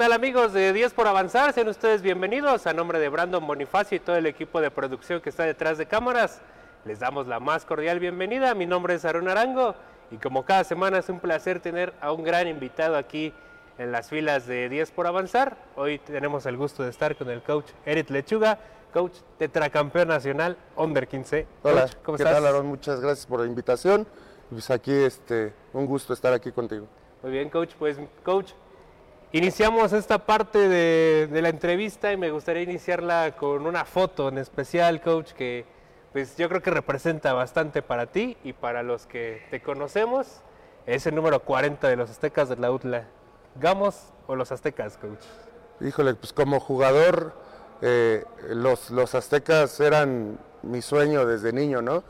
¿Qué 0.00 0.04
tal 0.04 0.14
amigos 0.14 0.54
de 0.54 0.72
10 0.72 0.94
por 0.94 1.06
avanzar? 1.06 1.52
Sean 1.52 1.68
ustedes 1.68 2.00
bienvenidos 2.00 2.66
a 2.66 2.72
nombre 2.72 2.98
de 2.98 3.10
Brandon 3.10 3.46
Bonifacio 3.46 3.98
y 3.98 4.00
todo 4.00 4.16
el 4.16 4.24
equipo 4.24 4.62
de 4.62 4.70
producción 4.70 5.20
que 5.20 5.28
está 5.28 5.42
detrás 5.42 5.76
de 5.76 5.84
cámaras. 5.84 6.40
Les 6.86 7.00
damos 7.00 7.26
la 7.26 7.38
más 7.38 7.66
cordial 7.66 8.00
bienvenida. 8.00 8.54
Mi 8.54 8.64
nombre 8.64 8.94
es 8.94 9.04
Aaron 9.04 9.28
Arango 9.28 9.74
y 10.10 10.16
como 10.16 10.46
cada 10.46 10.64
semana 10.64 10.96
es 10.96 11.10
un 11.10 11.20
placer 11.20 11.60
tener 11.60 11.92
a 12.00 12.12
un 12.12 12.24
gran 12.24 12.48
invitado 12.48 12.96
aquí 12.96 13.34
en 13.76 13.92
las 13.92 14.08
filas 14.08 14.46
de 14.46 14.70
10 14.70 14.90
por 14.92 15.06
avanzar. 15.06 15.58
Hoy 15.76 15.98
tenemos 15.98 16.46
el 16.46 16.56
gusto 16.56 16.82
de 16.82 16.88
estar 16.88 17.14
con 17.14 17.28
el 17.28 17.42
coach 17.42 17.70
Eric 17.84 18.08
Lechuga, 18.08 18.58
coach 18.94 19.18
tetracampeón 19.36 20.08
nacional 20.08 20.56
Under 20.76 21.06
15. 21.06 21.46
Hola, 21.62 21.82
Coach, 21.82 21.94
¿cómo 22.02 22.16
¿qué 22.16 22.22
estás? 22.22 22.36
tal 22.36 22.46
Aaron? 22.46 22.64
Muchas 22.64 23.02
gracias 23.02 23.26
por 23.26 23.40
la 23.40 23.46
invitación. 23.46 24.06
Pues 24.48 24.70
aquí 24.70 24.92
este, 24.92 25.52
un 25.74 25.84
gusto 25.84 26.14
estar 26.14 26.32
aquí 26.32 26.52
contigo. 26.52 26.86
Muy 27.22 27.32
bien, 27.32 27.50
coach. 27.50 27.74
Pues, 27.78 27.98
coach, 28.24 28.52
iniciamos 29.32 29.92
esta 29.92 30.26
parte 30.26 30.68
de, 30.68 31.40
la 31.40 31.48
entrevista 31.48 32.12
y 32.12 32.16
me 32.16 32.30
gustaría 32.30 32.62
iniciarla 32.62 33.34
con 33.36 33.66
una 33.66 33.84
foto 33.84 34.28
en 34.28 34.38
especial, 34.38 35.00
coach, 35.00 35.32
que 35.32 35.64
pues 36.12 36.36
yo 36.36 36.48
creo 36.48 36.62
que 36.62 36.70
representa 36.70 37.32
bastante 37.32 37.82
para 37.82 38.06
ti 38.06 38.36
y 38.42 38.52
para 38.52 38.82
los 38.82 39.06
que 39.06 39.42
te 39.50 39.62
conocemos. 39.62 40.40
Es 40.86 41.06
el 41.06 41.14
número 41.14 41.40
40 41.40 41.88
de 41.88 41.96
los 41.96 42.10
Aztecas 42.10 42.48
de 42.48 42.56
la 42.56 42.72
UTLA. 42.72 43.06
¿Gamos 43.56 44.12
o 44.26 44.34
los 44.34 44.50
Aztecas, 44.50 44.96
coach? 44.96 45.20
Híjole, 45.80 46.14
pues 46.14 46.32
como 46.32 46.58
jugador, 46.58 47.32
eh, 47.80 48.24
los, 48.48 48.90
los 48.90 49.14
aztecas 49.14 49.80
eran 49.80 50.38
mi 50.62 50.82
sueño 50.82 51.24
desde 51.24 51.52
niño, 51.52 51.80
¿no? 51.80 52.04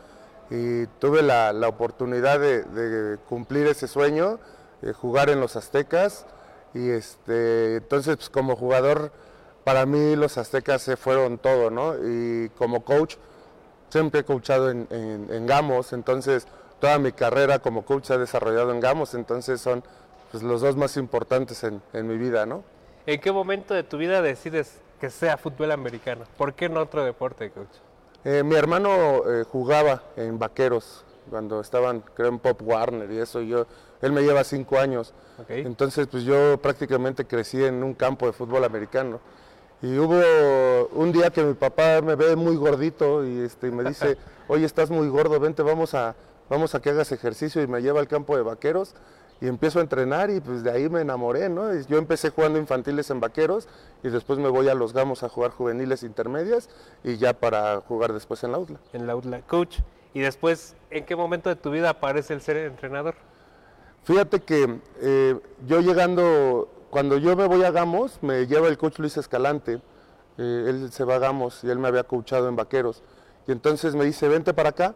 Y 0.50 0.86
tuve 0.98 1.22
la, 1.22 1.52
la 1.52 1.68
oportunidad 1.68 2.40
de, 2.40 2.64
de 2.64 3.18
cumplir 3.18 3.68
ese 3.68 3.86
sueño, 3.86 4.40
de 4.82 4.92
jugar 4.92 5.30
en 5.30 5.40
los 5.40 5.54
aztecas. 5.54 6.26
Y 6.74 6.90
este, 6.90 7.76
entonces, 7.76 8.16
pues 8.16 8.30
como 8.30 8.56
jugador, 8.56 9.10
para 9.64 9.86
mí 9.86 10.16
los 10.16 10.38
aztecas 10.38 10.82
se 10.82 10.96
fueron 10.96 11.38
todo, 11.38 11.70
¿no? 11.70 11.94
Y 12.02 12.48
como 12.56 12.84
coach, 12.84 13.16
siempre 13.88 14.20
he 14.20 14.24
coachado 14.24 14.70
en, 14.70 14.86
en- 14.90 15.28
en 15.32 15.46
Gamos, 15.46 15.92
entonces 15.92 16.46
toda 16.80 16.98
mi 16.98 17.12
carrera 17.12 17.58
como 17.58 17.84
coach 17.84 18.04
se 18.06 18.14
ha 18.14 18.18
desarrollado 18.18 18.70
en 18.70 18.80
Gamos, 18.80 19.14
entonces 19.14 19.60
son 19.60 19.82
pues, 20.30 20.42
los 20.42 20.60
dos 20.60 20.76
más 20.76 20.96
importantes 20.96 21.62
en, 21.64 21.82
en 21.92 22.06
mi 22.06 22.16
vida, 22.16 22.46
¿no? 22.46 22.62
¿En 23.06 23.20
qué 23.20 23.32
momento 23.32 23.74
de 23.74 23.82
tu 23.82 23.98
vida 23.98 24.22
decides 24.22 24.76
que 25.00 25.10
sea 25.10 25.36
fútbol 25.36 25.72
americano? 25.72 26.24
¿Por 26.38 26.54
qué 26.54 26.68
no 26.68 26.80
otro 26.80 27.04
deporte, 27.04 27.50
coach? 27.50 27.66
Eh, 28.24 28.42
mi 28.44 28.54
hermano 28.54 29.22
eh, 29.28 29.44
jugaba 29.50 30.02
en 30.16 30.38
Vaqueros 30.38 31.04
cuando 31.30 31.60
estaban, 31.60 32.02
creo, 32.14 32.28
en 32.28 32.38
Pop 32.38 32.60
Warner 32.62 33.10
y 33.10 33.18
eso. 33.18 33.40
y 33.40 33.48
Yo, 33.48 33.66
él 34.02 34.12
me 34.12 34.22
lleva 34.22 34.44
cinco 34.44 34.78
años. 34.78 35.12
Entonces, 35.48 36.06
pues 36.06 36.24
yo 36.24 36.58
prácticamente 36.58 37.24
crecí 37.24 37.64
en 37.64 37.82
un 37.82 37.94
campo 37.94 38.26
de 38.26 38.32
fútbol 38.32 38.64
americano. 38.64 39.20
Y 39.82 39.96
hubo 39.98 40.20
un 40.92 41.10
día 41.12 41.30
que 41.30 41.42
mi 41.42 41.54
papá 41.54 42.02
me 42.02 42.14
ve 42.14 42.36
muy 42.36 42.56
gordito 42.56 43.26
y 43.26 43.40
este, 43.40 43.70
me 43.70 43.84
dice, 43.84 44.18
oye, 44.48 44.66
estás 44.66 44.90
muy 44.90 45.08
gordo, 45.08 45.40
vente, 45.40 45.62
vamos 45.62 45.94
a, 45.94 46.14
vamos 46.50 46.74
a 46.74 46.80
que 46.80 46.90
hagas 46.90 47.12
ejercicio 47.12 47.62
y 47.62 47.66
me 47.66 47.80
lleva 47.80 48.00
al 48.00 48.08
campo 48.08 48.36
de 48.36 48.42
vaqueros 48.42 48.94
y 49.40 49.48
empiezo 49.48 49.78
a 49.78 49.82
entrenar 49.82 50.28
y 50.28 50.40
pues 50.40 50.62
de 50.62 50.70
ahí 50.70 50.90
me 50.90 51.00
enamoré, 51.00 51.48
¿no? 51.48 51.74
Y 51.74 51.84
Yo 51.86 51.96
empecé 51.96 52.28
jugando 52.28 52.58
infantiles 52.58 53.08
en 53.08 53.20
vaqueros 53.20 53.68
y 54.02 54.10
después 54.10 54.38
me 54.38 54.50
voy 54.50 54.68
a 54.68 54.74
los 54.74 54.92
gamos 54.92 55.22
a 55.22 55.30
jugar 55.30 55.50
juveniles 55.50 56.02
intermedias 56.02 56.68
y 57.02 57.16
ya 57.16 57.32
para 57.32 57.80
jugar 57.80 58.12
después 58.12 58.44
en 58.44 58.52
la 58.52 58.58
UTLA. 58.58 58.78
En 58.92 59.06
la 59.06 59.16
UTLA. 59.16 59.40
Coach, 59.42 59.78
y 60.12 60.20
después, 60.20 60.76
¿en 60.90 61.06
qué 61.06 61.16
momento 61.16 61.48
de 61.48 61.56
tu 61.56 61.70
vida 61.70 61.88
aparece 61.88 62.34
el 62.34 62.42
ser 62.42 62.58
entrenador? 62.58 63.14
Fíjate 64.04 64.40
que 64.40 64.80
eh, 65.00 65.38
yo 65.66 65.80
llegando, 65.80 66.68
cuando 66.90 67.18
yo 67.18 67.36
me 67.36 67.46
voy 67.46 67.62
a 67.64 67.70
Gamos, 67.70 68.18
me 68.22 68.46
lleva 68.46 68.68
el 68.68 68.78
coach 68.78 68.98
Luis 68.98 69.16
Escalante. 69.16 69.80
eh, 70.38 70.64
él 70.68 70.90
se 70.90 71.04
va 71.04 71.16
a 71.16 71.18
Gamos 71.18 71.62
y 71.64 71.70
él 71.70 71.78
me 71.78 71.88
había 71.88 72.04
coachado 72.04 72.48
en 72.48 72.56
Vaqueros. 72.56 73.02
Y 73.46 73.52
entonces 73.52 73.94
me 73.94 74.04
dice, 74.04 74.28
vente 74.28 74.54
para 74.54 74.70
acá. 74.70 74.94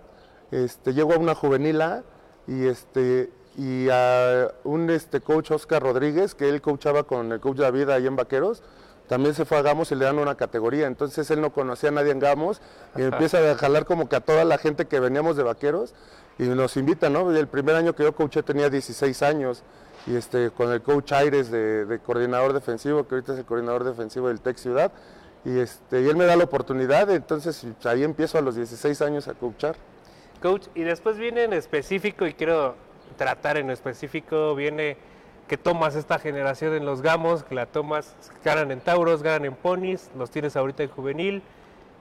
Este, 0.51 0.95
llego 0.95 1.13
a 1.15 1.19
una 1.19 1.35
juvenil 1.35 1.83
A 1.83 2.03
y, 2.47 2.67
este, 2.67 3.31
y 3.57 3.89
a 3.91 4.53
un 4.65 4.89
este, 4.91 5.21
coach 5.21 5.51
Oscar 5.51 5.83
Rodríguez, 5.83 6.35
que 6.35 6.49
él 6.49 6.61
coachaba 6.63 7.03
con 7.05 7.33
el 7.33 7.41
coach 7.41 7.59
David 7.59 7.91
ahí 7.91 8.07
en 8.07 8.17
Vaqueros, 8.17 8.63
también 9.09 9.35
se 9.35 9.45
fue 9.45 9.59
a 9.59 9.63
Gamos 9.63 9.93
y 9.93 9.95
le 9.95 10.05
dan 10.05 10.19
una 10.19 10.35
categoría. 10.35 10.87
Entonces 10.87 11.31
él 11.31 11.41
no 11.41 11.53
conocía 11.53 11.91
a 11.91 11.93
nadie 11.93 12.13
en 12.13 12.19
Gamos 12.19 12.61
y 12.97 13.03
empieza 13.05 13.39
a 13.51 13.55
jalar 13.57 13.85
como 13.85 14.09
que 14.09 14.17
a 14.17 14.21
toda 14.21 14.45
la 14.45 14.59
gente 14.59 14.87
que 14.87 15.01
veníamos 15.01 15.37
de 15.37 15.43
Vaqueros 15.43 15.95
y 16.39 16.45
nos 16.45 16.77
invita, 16.77 17.11
¿no? 17.11 17.31
El 17.31 17.49
primer 17.49 17.77
año 17.77 17.95
que 17.95 18.03
yo 18.03 18.15
coaché 18.15 18.43
tenía 18.43 18.71
16 18.71 19.23
años 19.23 19.63
y 20.07 20.17
este, 20.17 20.51
con 20.51 20.71
el 20.71 20.83
coach 20.83 21.13
Aires 21.13 21.51
de, 21.51 21.87
de 21.87 21.99
coordinador 21.99 22.53
defensivo, 22.53 23.07
que 23.07 23.15
ahorita 23.15 23.33
es 23.33 23.39
el 23.39 23.45
coordinador 23.45 23.85
defensivo 23.85 24.29
del 24.29 24.41
Tec 24.41 24.57
Ciudad. 24.57 24.93
Y, 25.45 25.59
este, 25.59 26.01
y 26.01 26.09
él 26.09 26.17
me 26.17 26.25
da 26.25 26.37
la 26.37 26.45
oportunidad, 26.45 27.11
entonces 27.11 27.67
pues, 27.75 27.87
ahí 27.87 28.03
empiezo 28.03 28.39
a 28.39 28.41
los 28.41 28.57
16 28.57 29.03
años 29.03 29.29
a 29.29 29.35
coachar. 29.35 29.77
Coach, 30.41 30.69
y 30.75 30.83
después 30.83 31.19
viene 31.19 31.45
en 31.45 31.53
específico, 31.53 32.27
y 32.27 32.33
quiero 32.33 32.77
tratar 33.19 33.59
en 33.59 33.71
específico, 33.71 34.55
viene 34.55 34.97
que 35.49 35.57
tomas 35.59 35.95
esta 35.95 36.19
generación 36.19 36.75
en 36.75 36.85
los 36.87 37.03
gamos, 37.03 37.43
que 37.45 37.55
la 37.55 37.67
tomas, 37.67 38.15
ganan 38.45 38.71
en 38.71 38.81
tauros, 38.81 39.23
ganan 39.23 39.45
en 39.45 39.55
ponis, 39.55 40.11
los 40.17 40.31
tienes 40.31 40.57
ahorita 40.57 40.83
en 40.85 40.89
juvenil, 40.91 41.43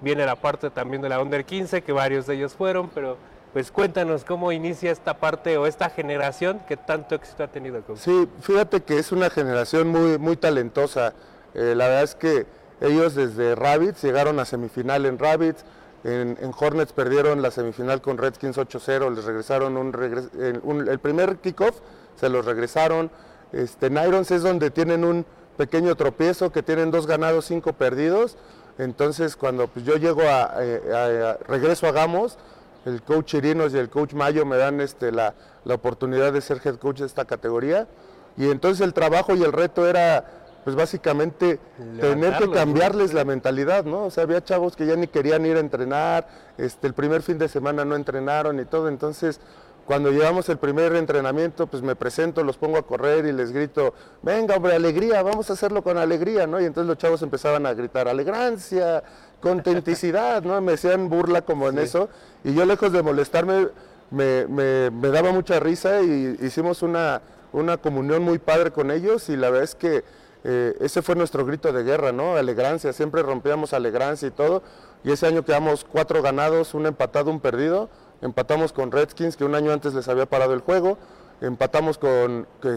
viene 0.01 0.25
la 0.25 0.35
parte 0.35 0.69
también 0.69 1.01
de 1.01 1.09
la 1.09 1.19
under 1.21 1.43
15, 1.45 1.81
que 1.81 1.91
varios 1.91 2.25
de 2.25 2.35
ellos 2.35 2.53
fueron, 2.53 2.89
pero 2.89 3.17
pues 3.51 3.69
cuéntanos 3.71 4.23
cómo 4.23 4.51
inicia 4.51 4.91
esta 4.91 5.15
parte 5.19 5.57
o 5.57 5.67
esta 5.67 5.89
generación 5.89 6.59
que 6.67 6.77
tanto 6.77 7.15
éxito 7.15 7.43
ha 7.43 7.47
tenido, 7.47 7.81
coach. 7.83 7.99
Sí, 7.99 8.27
fíjate 8.41 8.81
que 8.81 8.97
es 8.97 9.11
una 9.11 9.29
generación 9.29 9.89
muy, 9.89 10.17
muy 10.17 10.37
talentosa. 10.37 11.13
Eh, 11.53 11.73
la 11.75 11.85
verdad 11.87 12.03
es 12.03 12.15
que 12.15 12.47
ellos 12.81 13.13
desde 13.13 13.53
Rabbits 13.55 14.01
llegaron 14.01 14.39
a 14.39 14.45
semifinal 14.45 15.05
en 15.05 15.19
Rabbits. 15.19 15.63
En, 16.03 16.35
Hornets 16.59 16.91
perdieron 16.93 17.41
la 17.41 17.51
semifinal 17.51 18.01
con 18.01 18.17
Redskins 18.17 18.57
8-0, 18.57 19.13
les 19.15 19.23
regresaron 19.23 19.77
un, 19.77 19.93
regres- 19.93 20.29
un- 20.63 20.89
el 20.89 20.99
primer 20.99 21.37
kickoff, 21.37 21.79
se 22.15 22.27
los 22.29 22.45
regresaron. 22.45 23.09
Este, 23.53 23.87
en 23.87 23.97
Irons 23.97 24.29
es 24.31 24.43
donde 24.43 24.69
tienen 24.71 25.05
un 25.05 25.25
pequeño 25.57 25.95
tropiezo, 25.95 26.51
que 26.51 26.63
tienen 26.63 26.91
dos 26.91 27.07
ganados, 27.07 27.45
cinco 27.45 27.73
perdidos. 27.73 28.35
Entonces 28.79 29.35
cuando 29.35 29.67
pues, 29.67 29.85
yo 29.85 29.95
llego 29.97 30.21
a, 30.23 30.55
eh, 30.59 30.81
a- 30.91 31.29
a- 31.31 31.37
regreso 31.47 31.87
a 31.87 31.91
Gamos, 31.91 32.37
el 32.85 33.01
coach 33.03 33.25
Chirinos 33.27 33.73
y 33.73 33.77
el 33.77 33.89
coach 33.89 34.13
Mayo 34.13 34.45
me 34.45 34.57
dan 34.57 34.81
este, 34.81 35.11
la, 35.11 35.35
la 35.63 35.75
oportunidad 35.75 36.33
de 36.33 36.41
ser 36.41 36.59
head 36.65 36.75
coach 36.77 36.99
de 36.99 37.05
esta 37.05 37.23
categoría. 37.25 37.87
Y 38.35 38.49
entonces 38.49 38.81
el 38.83 38.93
trabajo 38.93 39.35
y 39.35 39.43
el 39.43 39.53
reto 39.53 39.87
era, 39.87 40.25
pues 40.63 40.75
básicamente, 40.75 41.59
tener 42.01 42.31
que 42.39 42.49
cambiarles 42.51 43.13
la 43.13 43.23
mentalidad, 43.25 43.85
¿no? 43.85 44.05
O 44.05 44.09
sea, 44.09 44.23
había 44.23 44.43
chavos 44.43 44.75
que 44.75 44.87
ya 44.87 44.95
ni 44.95 45.07
querían 45.07 45.45
ir 45.45 45.55
a 45.57 45.59
entrenar, 45.59 46.27
este, 46.57 46.87
el 46.87 46.93
primer 46.95 47.21
fin 47.21 47.37
de 47.37 47.47
semana 47.47 47.85
no 47.85 47.95
entrenaron 47.95 48.59
y 48.59 48.65
todo. 48.65 48.89
Entonces, 48.89 49.39
cuando 49.85 50.11
llevamos 50.11 50.47
el 50.49 50.57
primer 50.57 50.95
entrenamiento, 50.95 51.67
pues 51.67 51.83
me 51.83 51.95
presento, 51.95 52.43
los 52.43 52.57
pongo 52.57 52.77
a 52.77 52.83
correr 52.83 53.25
y 53.25 53.31
les 53.33 53.51
grito, 53.51 53.93
venga, 54.21 54.55
hombre, 54.55 54.73
alegría, 54.75 55.21
vamos 55.23 55.49
a 55.49 55.53
hacerlo 55.53 55.81
con 55.83 55.97
alegría, 55.97 56.47
¿no? 56.47 56.61
Y 56.61 56.65
entonces 56.65 56.87
los 56.87 56.97
chavos 56.97 57.21
empezaban 57.21 57.65
a 57.65 57.73
gritar, 57.73 58.07
alegrancia, 58.07 59.03
contenticidad, 59.41 60.41
¿no? 60.43 60.59
Me 60.61 60.73
hacían 60.73 61.09
burla 61.09 61.41
como 61.41 61.67
en 61.69 61.79
eso. 61.79 62.09
Y 62.43 62.53
yo, 62.53 62.65
lejos 62.65 62.91
de 62.91 63.03
molestarme, 63.03 63.67
me, 64.11 64.47
me- 64.47 64.89
me 64.89 65.09
daba 65.09 65.31
mucha 65.31 65.59
risa 65.59 66.01
y 66.01 66.37
hicimos 66.41 66.81
una, 66.81 67.21
una 67.51 67.77
comunión 67.77 68.23
muy 68.23 68.39
padre 68.39 68.71
con 68.71 68.89
ellos 68.91 69.29
y 69.29 69.35
la 69.35 69.49
verdad 69.49 69.63
es 69.65 69.75
que 69.75 70.03
eh, 70.45 70.75
ese 70.81 71.01
fue 71.01 71.15
nuestro 71.15 71.45
grito 71.45 71.71
de 71.71 71.83
guerra, 71.83 72.11
¿no? 72.11 72.35
Alegrancia, 72.35 72.91
siempre 72.93 73.21
rompíamos 73.21 73.73
alegrancia 73.73 74.27
y 74.27 74.31
todo. 74.31 74.61
Y 75.03 75.11
ese 75.11 75.27
año 75.27 75.43
quedamos 75.43 75.83
cuatro 75.85 76.21
ganados, 76.21 76.73
un 76.73 76.85
empatado, 76.85 77.29
un 77.31 77.39
perdido. 77.39 77.89
Empatamos 78.23 78.73
con 78.73 78.91
Redskins, 78.91 79.37
que 79.37 79.43
un 79.45 79.53
año 79.53 79.71
antes 79.71 79.93
les 79.93 80.07
había 80.07 80.25
parado 80.25 80.53
el 80.53 80.61
juego. 80.61 80.97
Empatamos 81.41 81.97
con, 81.97 82.47
que, 82.61 82.69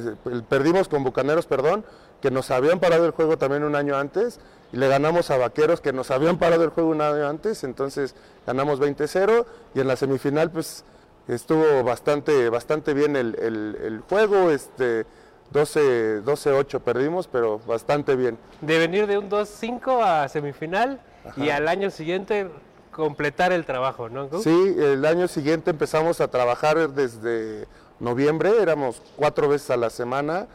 perdimos 0.48 0.88
con 0.88 1.04
Bucaneros, 1.04 1.46
perdón, 1.46 1.84
que 2.20 2.30
nos 2.30 2.50
habían 2.50 2.80
parado 2.80 3.06
el 3.06 3.12
juego 3.12 3.38
también 3.38 3.62
un 3.64 3.76
año 3.76 3.96
antes. 3.96 4.40
Y 4.72 4.76
le 4.78 4.88
ganamos 4.88 5.30
a 5.30 5.36
Vaqueros, 5.38 5.80
que 5.80 5.92
nos 5.92 6.10
habían 6.10 6.38
parado 6.38 6.64
el 6.64 6.70
juego 6.70 6.90
un 6.90 7.00
año 7.00 7.28
antes. 7.28 7.62
Entonces 7.64 8.14
ganamos 8.46 8.80
20-0. 8.80 9.46
Y 9.74 9.80
en 9.80 9.86
la 9.88 9.94
semifinal, 9.96 10.50
pues 10.50 10.84
estuvo 11.28 11.84
bastante, 11.84 12.48
bastante 12.50 12.92
bien 12.92 13.14
el, 13.14 13.36
el- 13.38 13.78
el 13.84 14.00
juego. 14.00 14.50
Este, 14.50 15.06
12 15.52 16.22
12-8 16.24 16.80
perdimos, 16.80 17.28
pero 17.28 17.60
bastante 17.60 18.16
bien. 18.16 18.36
De 18.62 18.78
venir 18.80 19.06
de 19.06 19.16
un 19.18 19.30
2-5 19.30 20.02
a 20.02 20.28
semifinal 20.28 21.00
y 21.36 21.50
al 21.50 21.68
año 21.68 21.90
siguiente 21.90 22.50
completar 22.96 23.52
el 23.52 23.66
trabajo, 23.66 24.08
¿no? 24.08 24.30
Sí, 24.40 24.74
el 24.78 25.04
año 25.04 25.28
siguiente 25.28 25.70
empezamos 25.70 26.22
a 26.22 26.28
trabajar 26.28 26.88
desde 26.88 27.68
noviembre, 28.00 28.50
éramos 28.58 29.02
cuatro 29.16 29.50
veces 29.50 29.70
a 29.70 29.76
la 29.76 29.90
semana 29.90 30.46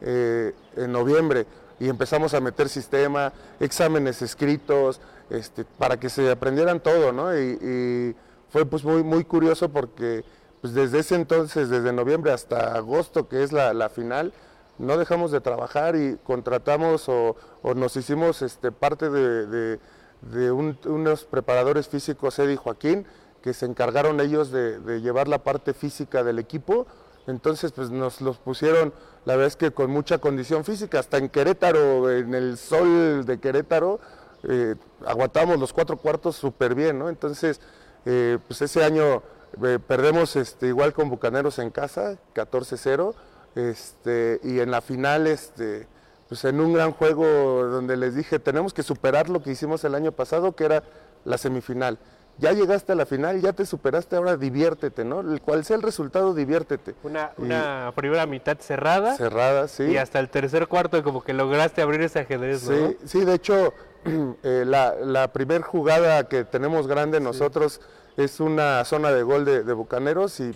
eh, 0.00 0.54
en 0.76 0.92
noviembre 0.92 1.46
y 1.78 1.90
empezamos 1.90 2.32
a 2.32 2.40
meter 2.40 2.70
sistema, 2.70 3.34
exámenes 3.60 4.22
escritos, 4.22 4.98
este, 5.28 5.66
para 5.76 6.00
que 6.00 6.08
se 6.08 6.30
aprendieran 6.30 6.80
todo, 6.80 7.12
¿no? 7.12 7.38
Y, 7.38 8.16
fue 8.48 8.66
pues 8.66 8.82
muy, 8.82 9.04
muy 9.04 9.24
curioso 9.24 9.68
porque 9.68 10.24
pues 10.60 10.74
desde 10.74 10.98
ese 10.98 11.14
entonces, 11.14 11.68
desde 11.68 11.92
noviembre 11.92 12.32
hasta 12.32 12.74
agosto, 12.74 13.28
que 13.28 13.44
es 13.44 13.52
la, 13.52 13.72
la 13.74 13.88
final, 13.88 14.32
no 14.78 14.96
dejamos 14.96 15.30
de 15.30 15.40
trabajar 15.40 15.94
y 15.94 16.16
contratamos 16.24 17.08
o, 17.08 17.36
nos 17.76 17.96
hicimos 17.96 18.42
este, 18.42 18.72
parte 18.72 19.10
de, 19.10 19.78
unos 20.22 21.24
preparadores 21.24 21.88
físicos, 21.88 22.38
Eddie 22.38 22.56
Joaquín, 22.56 23.06
que 23.42 23.54
se 23.54 23.66
encargaron 23.66 24.20
ellos 24.20 24.50
de, 24.50 25.00
llevar 25.00 25.28
la 25.28 25.42
parte 25.42 25.74
física 25.74 26.22
del 26.22 26.38
equipo. 26.38 26.86
Entonces, 27.26 27.72
pues 27.72 27.90
nos 27.90 28.20
los 28.20 28.38
pusieron, 28.38 28.92
la 29.24 29.34
verdad 29.34 29.48
es 29.48 29.56
que 29.56 29.70
con 29.70 29.90
mucha 29.90 30.18
condición 30.18 30.64
física, 30.64 30.98
hasta 30.98 31.18
en 31.18 31.28
Querétaro, 31.28 32.10
en 32.10 32.34
el 32.34 32.56
sol 32.56 33.24
de 33.24 33.38
Querétaro, 33.38 34.00
eh, 34.42 34.74
aguantamos 35.06 35.58
los 35.58 35.72
cuatro 35.72 35.96
cuartos 35.98 36.36
súper 36.36 36.74
bien, 36.74 36.98
¿no? 36.98 37.08
Entonces, 37.08 37.60
eh, 38.06 38.38
pues 38.46 38.62
ese 38.62 38.82
año 38.84 39.22
eh, 39.62 39.78
perdemos 39.86 40.36
este, 40.36 40.68
igual 40.68 40.92
con 40.92 41.10
Bucaneros 41.10 41.58
en 41.58 41.70
casa, 41.70 42.18
14-0, 42.34 43.14
este, 43.54 44.40
y 44.42 44.60
en 44.60 44.70
la 44.70 44.80
final, 44.80 45.26
este, 45.26 45.86
pues 46.30 46.44
en 46.44 46.60
un 46.60 46.72
gran 46.72 46.92
juego 46.92 47.26
donde 47.26 47.96
les 47.96 48.14
dije, 48.14 48.38
tenemos 48.38 48.72
que 48.72 48.84
superar 48.84 49.28
lo 49.28 49.42
que 49.42 49.50
hicimos 49.50 49.82
el 49.82 49.96
año 49.96 50.12
pasado, 50.12 50.54
que 50.54 50.64
era 50.64 50.84
la 51.24 51.36
semifinal. 51.36 51.98
Ya 52.38 52.52
llegaste 52.52 52.92
a 52.92 52.94
la 52.94 53.04
final, 53.04 53.40
ya 53.40 53.52
te 53.52 53.66
superaste, 53.66 54.14
ahora 54.14 54.36
diviértete, 54.36 55.04
¿no? 55.04 55.22
El 55.22 55.40
cual 55.40 55.64
sea 55.64 55.74
el 55.74 55.82
resultado, 55.82 56.32
diviértete. 56.32 56.94
Una, 57.02 57.32
una 57.36 57.92
primera 57.96 58.26
mitad 58.26 58.56
cerrada. 58.60 59.16
Cerrada, 59.16 59.66
sí. 59.66 59.82
Y 59.82 59.96
hasta 59.96 60.20
el 60.20 60.28
tercer 60.28 60.68
cuarto 60.68 61.02
como 61.02 61.24
que 61.24 61.32
lograste 61.34 61.82
abrir 61.82 62.00
ese 62.02 62.20
ajedrez, 62.20 62.62
¿no? 62.70 62.90
Sí, 62.90 62.96
sí, 63.06 63.24
de 63.24 63.34
hecho, 63.34 63.74
eh, 64.44 64.62
la, 64.64 64.94
la 64.94 65.32
primer 65.32 65.62
jugada 65.62 66.28
que 66.28 66.44
tenemos 66.44 66.86
grande 66.86 67.18
nosotros 67.18 67.80
es 68.16 68.38
una 68.38 68.84
zona 68.84 69.10
de 69.10 69.24
gol 69.24 69.44
de, 69.44 69.72
Bucaneros 69.72 70.38
y 70.38 70.54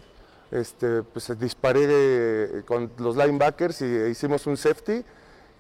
este, 0.53 1.03
pues 1.03 1.37
disparé 1.37 2.63
con 2.65 2.93
los 2.99 3.17
linebackers 3.17 3.83
y 3.83 3.87
hicimos 4.07 4.47
un 4.47 4.57
safety 4.57 5.05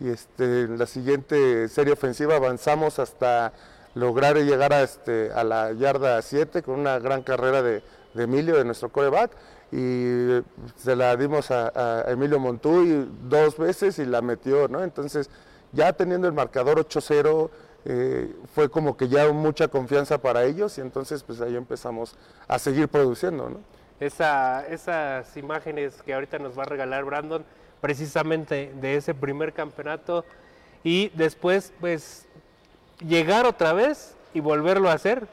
y 0.00 0.10
este, 0.10 0.62
en 0.62 0.78
la 0.78 0.86
siguiente 0.86 1.68
serie 1.68 1.92
ofensiva 1.92 2.36
avanzamos 2.36 2.98
hasta 2.98 3.52
lograr 3.94 4.36
llegar 4.36 4.72
a, 4.72 4.82
este, 4.82 5.30
a 5.32 5.44
la 5.44 5.72
yarda 5.72 6.20
7 6.20 6.62
con 6.62 6.80
una 6.80 6.98
gran 6.98 7.22
carrera 7.22 7.62
de, 7.62 7.82
Emilio, 8.16 8.56
de 8.56 8.64
nuestro 8.64 8.90
coreback, 8.90 9.32
y 9.72 10.40
se 10.76 10.94
la 10.94 11.16
dimos 11.16 11.50
a, 11.50 12.04
Emilio 12.06 12.38
Montuy 12.38 13.08
dos 13.28 13.56
veces 13.56 13.98
y 13.98 14.04
la 14.04 14.22
metió, 14.22 14.68
¿no? 14.68 14.84
Entonces, 14.84 15.30
ya 15.72 15.92
teniendo 15.92 16.28
el 16.28 16.32
marcador 16.32 16.78
8-0, 16.78 17.50
eh, 17.86 18.34
fue 18.54 18.70
como 18.70 18.96
que 18.96 19.08
ya 19.08 19.30
mucha 19.32 19.68
confianza 19.68 20.18
para 20.18 20.44
ellos 20.44 20.78
y 20.78 20.80
entonces 20.80 21.22
pues 21.22 21.40
ahí 21.40 21.54
empezamos 21.54 22.16
a 22.48 22.58
seguir 22.58 22.88
produciendo, 22.88 23.50
¿no? 23.50 23.58
Esa, 24.00 24.66
esas 24.66 25.36
imágenes 25.36 26.02
que 26.02 26.14
ahorita 26.14 26.38
nos 26.38 26.58
va 26.58 26.62
a 26.62 26.66
regalar 26.66 27.04
Brandon, 27.04 27.44
precisamente 27.84 28.72
de 28.80 28.96
ese 28.96 29.12
primer 29.12 29.52
campeonato 29.52 30.24
y 30.82 31.10
después 31.10 31.70
pues 31.80 32.24
llegar 33.06 33.44
otra 33.44 33.74
vez 33.74 34.14
y 34.32 34.40
volverlo 34.40 34.88
a 34.88 34.94
hacer, 34.94 35.28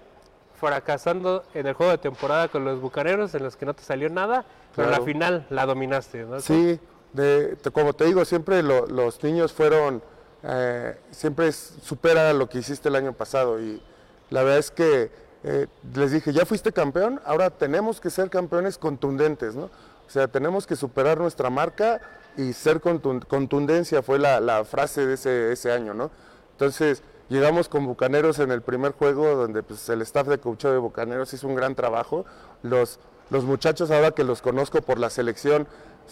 fracasando 0.59 1.45
en 1.53 1.68
el 1.68 1.74
juego 1.75 1.94
de 1.94 1.98
temporada 2.00 2.50
con 2.50 2.65
los 2.65 2.81
Bucaneros 2.81 3.33
en 3.36 3.44
los 3.44 3.56
que 3.56 3.65
no 3.65 3.74
te 3.74 3.83
salió 3.83 4.09
nada, 4.09 4.44
pero 4.75 4.89
la 4.89 5.00
final 5.00 5.48
la 5.50 5.65
dominaste, 5.65 6.25
¿no? 6.25 6.42
Sí, 6.42 6.77
de, 7.13 7.57
como 7.71 7.94
te 7.94 8.03
digo, 8.03 8.25
siempre 8.25 8.62
los 8.62 9.24
niños 9.24 9.53
fueron 9.53 10.03
eh, 10.44 10.98
siempre 11.09 11.53
supera 11.53 12.33
lo 12.33 12.50
que 12.50 12.57
hiciste 12.57 12.89
el 12.89 12.98
año 12.98 13.13
pasado 13.13 13.62
y 13.62 13.81
la 14.30 14.44
verdad 14.44 14.59
es 14.59 14.71
que 14.71 15.09
eh, 15.45 15.68
les 15.94 16.12
dije, 16.12 16.33
ya 16.33 16.45
fuiste 16.45 16.74
campeón, 16.74 17.21
ahora 17.24 17.50
tenemos 17.50 18.01
que 18.01 18.09
ser 18.09 18.30
campeones 18.30 18.77
contundentes, 18.77 19.56
¿no? 19.56 19.69
O 20.06 20.09
sea, 20.09 20.27
tenemos 20.27 20.68
que 20.68 20.75
superar 20.75 21.18
nuestra 21.18 21.50
marca 21.50 22.01
y 22.38 22.54
ser 22.54 22.81
contundencia 22.81 24.01
fue 24.01 24.19
la, 24.19 24.63
frase 24.66 25.06
de 25.06 25.13
ese, 25.16 25.51
ese, 25.51 25.72
año, 25.72 25.94
¿no? 25.94 26.12
Entonces, 26.51 27.04
llegamos 27.30 27.69
con 27.69 27.86
Bucaneros 27.86 28.39
en 28.39 28.51
el 28.51 28.62
primer 28.62 28.94
juego 28.94 29.36
donde 29.36 29.63
pues, 29.63 29.89
el 29.89 30.01
staff 30.01 30.28
de 30.28 30.39
coach 30.39 30.66
de 30.66 30.78
Bucaneros 30.78 31.33
hizo 31.33 31.48
un 31.48 31.56
gran 31.56 31.75
trabajo. 31.75 32.25
Los, 32.63 33.00
los 33.30 33.44
muchachos, 33.44 33.92
ahora 33.92 34.12
que 34.12 34.24
los 34.24 34.42
conozco 34.42 34.81
por 34.81 35.00
la 35.00 35.10
selección, 35.10 35.68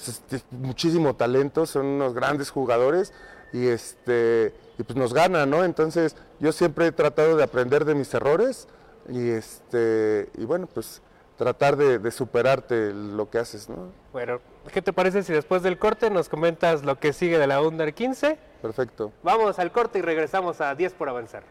este, 0.07 0.41
muchísimo 0.51 1.15
talento, 1.15 1.65
son 1.65 1.85
unos 1.85 2.13
grandes 2.13 2.49
jugadores 2.51 3.13
y 3.51 3.67
este 3.67 4.53
y 4.77 4.83
pues 4.83 4.95
nos 4.95 5.13
gana, 5.13 5.45
¿no? 5.45 5.63
Entonces 5.63 6.15
yo 6.39 6.51
siempre 6.51 6.87
he 6.87 6.91
tratado 6.91 7.35
de 7.35 7.43
aprender 7.43 7.85
de 7.85 7.95
mis 7.95 8.13
errores 8.13 8.67
y 9.09 9.29
este 9.29 10.29
y 10.37 10.45
bueno 10.45 10.67
pues 10.67 11.01
tratar 11.37 11.77
de, 11.77 12.11
superarte 12.11 12.93
lo 12.93 13.29
que 13.29 13.39
haces, 13.39 13.69
¿no? 13.69 13.93
Bueno, 14.11 14.41
¿qué 14.73 14.81
te 14.81 14.93
parece 14.93 15.23
si 15.23 15.33
después 15.33 15.63
del 15.63 15.77
corte 15.77 16.09
nos 16.09 16.29
comentas 16.29 16.83
lo 16.83 16.99
que 16.99 17.13
sigue 17.13 17.37
de 17.37 17.47
la 17.47 17.61
Under 17.61 17.93
15? 17.93 18.37
Perfecto. 18.61 19.11
Vamos 19.23 19.59
al 19.59 19.71
corte 19.71 19.99
y 19.99 20.01
regresamos 20.01 20.61
a 20.61 20.75
10 20.75 20.93
por 20.93 21.09
avanzar. 21.09 21.43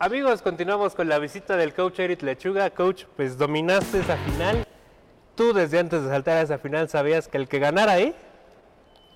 Amigos, 0.00 0.42
continuamos 0.42 0.94
con 0.94 1.08
la 1.08 1.18
visita 1.18 1.56
del 1.56 1.74
coach 1.74 1.98
Eric 1.98 2.22
Lechuga. 2.22 2.70
Coach, 2.70 3.06
pues 3.16 3.36
dominaste 3.36 3.98
esa 3.98 4.16
final. 4.16 4.64
Tú 5.34 5.52
desde 5.52 5.80
antes 5.80 6.04
de 6.04 6.08
saltar 6.08 6.36
a 6.36 6.42
esa 6.42 6.58
final 6.58 6.88
sabías 6.88 7.26
que 7.26 7.36
el 7.36 7.48
que 7.48 7.58
ganara 7.58 7.94
ahí 7.94 8.14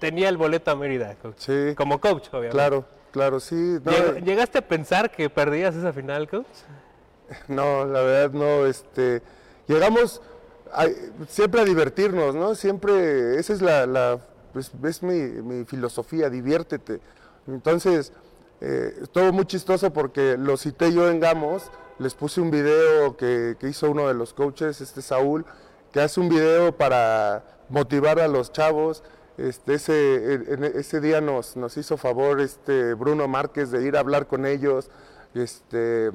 tenía 0.01 0.29
el 0.29 0.37
boleto 0.37 0.73
a 0.73 0.75
Mérida, 0.75 1.15
coach. 1.23 1.37
Sí. 1.39 1.75
Como 1.77 2.01
coach, 2.01 2.27
obviamente. 2.31 2.57
Claro, 2.57 2.85
claro, 3.13 3.39
sí. 3.39 3.79
¿Llegaste 4.25 4.59
a 4.59 4.67
pensar 4.67 5.13
que 5.13 5.31
perdías 5.31 5.77
esa 5.77 5.93
final, 5.93 6.29
coach? 6.29 6.47
No, 7.47 7.85
la 7.85 8.01
verdad 8.01 8.33
no. 8.33 8.67
Este, 8.67 9.23
llegamos 9.69 10.21
siempre 11.29 11.61
a 11.61 11.65
divertirnos, 11.65 12.35
¿no? 12.35 12.57
Siempre, 12.57 13.39
esa 13.39 13.53
es 13.53 13.63
la, 13.63 13.87
la 13.87 14.19
pues, 14.53 14.73
es 14.83 15.01
mi, 15.05 15.15
mi 15.15 15.65
filosofía, 15.65 16.29
diviértete. 16.29 16.99
Entonces, 17.47 18.13
eh, 18.65 18.95
estuvo 19.03 19.33
muy 19.33 19.45
chistoso 19.45 19.93
porque 19.93 20.37
lo 20.39 20.57
cité 20.57 20.93
yo 20.93 21.11
en 21.11 21.19
Gamos, 21.19 21.65
les 21.99 22.15
puse 22.15 22.41
un 22.41 22.53
video 22.53 23.17
que, 23.17 23.57
hizo 23.63 23.91
uno 23.91 24.07
de 24.07 24.15
los 24.15 24.35
coaches, 24.35 24.81
este 24.81 25.03
Saúl, 25.03 25.45
que 25.91 26.01
hace 26.01 26.21
un 26.21 26.29
video 26.29 26.71
para 26.71 27.43
motivar 27.69 28.21
a 28.21 28.29
los 28.29 28.53
chavos. 28.53 29.03
Este, 29.37 29.75
ese, 29.75 30.79
ese 30.79 31.01
día 31.01 31.21
nos, 31.21 31.57
nos 31.57 31.77
hizo 31.77 31.97
favor 31.97 32.41
este 32.41 32.95
Bruno 32.95 33.27
Márquez 33.27 33.73
de 33.73 33.83
ir 33.85 33.97
a 33.97 34.01
hablar 34.01 34.29
con 34.29 34.47
ellos. 34.47 34.91
Este, 35.35 36.13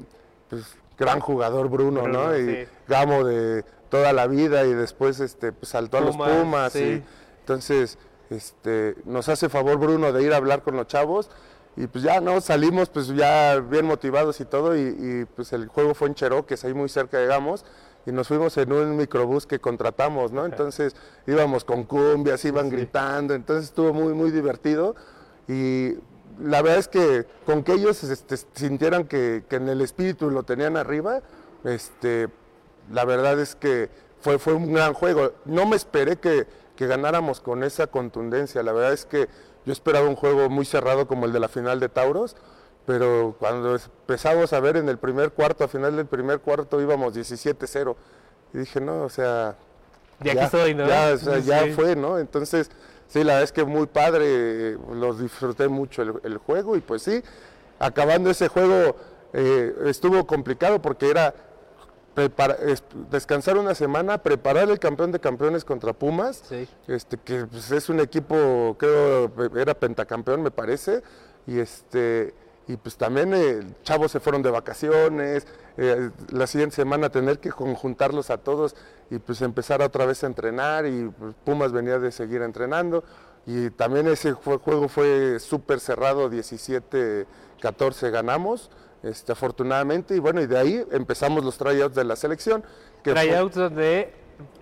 pues, 0.49 0.77
gran 0.97 1.19
jugador 1.19 1.67
Bruno, 1.67 2.07
¿no? 2.07 2.37
Y 2.37 2.65
Gamo 2.87 3.25
de 3.25 3.65
toda 3.89 4.13
la 4.13 4.25
vida 4.25 4.65
y 4.65 4.73
después 4.73 5.19
este, 5.19 5.51
pues, 5.51 5.71
saltó 5.71 5.97
a 5.97 6.01
los 6.01 6.15
Pumas. 6.15 6.73
Y, 6.77 7.03
entonces, 7.41 7.97
este, 8.29 8.95
nos 9.03 9.27
hace 9.27 9.49
favor 9.49 9.77
Bruno 9.79 10.13
de 10.13 10.23
ir 10.23 10.31
a 10.31 10.37
hablar 10.37 10.61
con 10.63 10.77
los 10.77 10.87
chavos 10.87 11.29
y 11.77 11.85
pues 11.85 12.03
ya 12.03 12.19
no 12.19 12.41
salimos 12.41 12.89
pues 12.89 13.07
ya 13.09 13.59
bien 13.59 13.85
motivados 13.85 14.41
y 14.41 14.45
todo 14.45 14.75
y, 14.75 15.25
pues 15.35 15.53
el 15.53 15.67
juego 15.67 15.93
fue 15.93 16.07
en 16.07 16.15
Cheroques 16.15 16.65
ahí 16.65 16.73
muy 16.73 16.89
cerca 16.89 17.19
llegamos 17.19 17.63
y 18.07 18.11
nos 18.11 18.27
fuimos 18.27 18.57
en 18.57 18.73
un 18.73 18.97
microbús 18.97 19.45
que 19.45 19.59
contratamos 19.59 20.31
no 20.31 20.45
entonces 20.45 20.95
íbamos 21.27 21.63
con 21.63 21.83
cumbias 21.83 22.43
iban 22.45 22.69
gritando 22.69 23.35
entonces 23.35 23.65
estuvo 23.65 23.93
muy 23.93 24.13
muy 24.13 24.31
divertido 24.31 24.95
y 25.47 25.93
la 26.41 26.63
verdad 26.63 26.79
es 26.79 26.87
que 26.87 27.27
con 27.45 27.63
que 27.63 27.73
ellos 27.73 28.03
este, 28.03 28.37
sintieran 28.53 29.05
que, 29.05 29.43
en 29.49 29.69
el 29.69 29.81
espíritu 29.81 30.31
lo 30.31 30.43
tenían 30.43 30.77
arriba 30.77 31.21
este 31.63 32.27
la 32.91 33.05
verdad 33.05 33.39
es 33.39 33.55
que 33.55 33.89
fue 34.19 34.39
fue 34.39 34.53
un 34.53 34.73
gran 34.73 34.93
juego. 34.93 35.33
No 35.45 35.67
me 35.67 35.75
esperé 35.75 36.15
que 36.15 36.47
que 36.75 36.87
ganáramos 36.87 37.41
con 37.41 37.63
esa 37.63 37.87
contundencia 37.87 38.63
la 38.63 38.71
verdad 38.71 38.93
es 38.93 39.05
que 39.05 39.27
yo 39.67 39.73
esperaba 39.73 40.07
un 40.07 40.15
juego 40.15 40.49
muy 40.49 40.63
cerrado 40.63 41.07
como 41.07 41.25
el 41.25 41.33
de 41.33 41.41
la 41.41 41.49
final 41.49 41.81
de 41.81 41.89
Tauros, 41.89 42.37
pero 42.85 43.35
cuando 43.37 43.75
empezamos 43.75 44.53
a 44.53 44.61
ver 44.61 44.77
en 44.77 44.87
el 44.87 44.97
primer 44.97 45.31
cuarto, 45.31 45.65
a 45.65 45.67
final 45.67 45.97
del 45.97 46.05
primer 46.05 46.39
cuarto 46.39 46.79
íbamos 46.79 47.13
17-0. 47.13 47.95
Y 48.53 48.59
dije, 48.59 48.79
no, 48.79 49.01
o 49.01 49.09
sea... 49.09 49.57
Ya, 50.21 50.35
ya 50.35 50.45
estoy, 50.45 50.73
¿no? 50.73 50.87
Ya, 50.87 51.15
ya 51.43 51.67
fue, 51.75 51.97
¿no? 51.97 52.17
Entonces, 52.17 52.71
sí, 53.09 53.25
la 53.25 53.33
verdad 53.33 53.43
es 53.43 53.51
que 53.51 53.65
muy 53.65 53.87
padre, 53.87 54.77
los 54.93 55.19
disfruté 55.19 55.67
mucho 55.67 56.01
el, 56.01 56.37
juego 56.37 56.77
y 56.77 56.79
pues 56.79 57.01
sí, 57.01 57.21
acabando 57.77 58.29
ese 58.29 58.47
juego 58.47 58.95
eh, 59.33 59.75
estuvo 59.83 60.25
complicado 60.25 60.81
porque 60.81 61.09
era 61.09 61.35
descansar 63.09 63.57
una 63.57 63.75
semana, 63.75 64.17
preparar 64.17 64.69
el 64.69 64.79
campeón 64.79 65.11
de 65.11 65.19
campeones 65.19 65.63
contra 65.63 65.93
Pumas, 65.93 66.43
este, 66.87 67.17
que 67.17 67.45
pues, 67.45 67.71
es 67.71 67.89
un 67.89 67.99
equipo, 67.99 68.75
creo, 68.79 69.31
era 69.55 69.73
pentacampeón 69.73 70.41
me 70.41 70.51
parece, 70.51 71.03
y 71.45 71.59
este 71.59 72.33
y 72.69 72.75
pues 72.75 72.97
también 72.97 73.33
eh, 73.33 73.61
chavos 73.83 74.11
se 74.11 74.19
fueron 74.19 74.41
de 74.41 74.51
vacaciones, 74.51 75.47
eh, 75.77 76.09
la 76.31 76.47
siguiente 76.47 76.75
semana 76.75 77.09
tener 77.09 77.39
que 77.39 77.49
conjuntarlos 77.49 78.29
a 78.29 78.39
todos 78.39 78.75
y 79.09 79.19
pues 79.19 79.41
empezar 79.41 79.81
otra 79.81 80.05
vez 80.05 80.23
a 80.25 80.27
entrenar 80.27 80.85
y 80.85 81.09
pues, 81.17 81.33
Pumas 81.45 81.71
venía 81.71 81.97
de 81.97 82.11
seguir 82.11 82.41
entrenando 82.41 83.05
y 83.45 83.69
también 83.69 84.07
ese 84.07 84.33
juego 84.33 84.89
fue 84.89 85.39
súper 85.39 85.79
cerrado, 85.79 86.29
17-14 86.29 88.11
ganamos. 88.11 88.69
Este, 89.03 89.31
afortunadamente, 89.31 90.15
y 90.15 90.19
bueno, 90.19 90.41
y 90.41 90.47
de 90.47 90.57
ahí 90.57 90.85
empezamos 90.91 91.43
los 91.43 91.57
tryouts 91.57 91.95
de 91.95 92.03
la 92.03 92.15
selección. 92.15 92.63
tryouts 93.03 93.55
donde, 93.55 94.11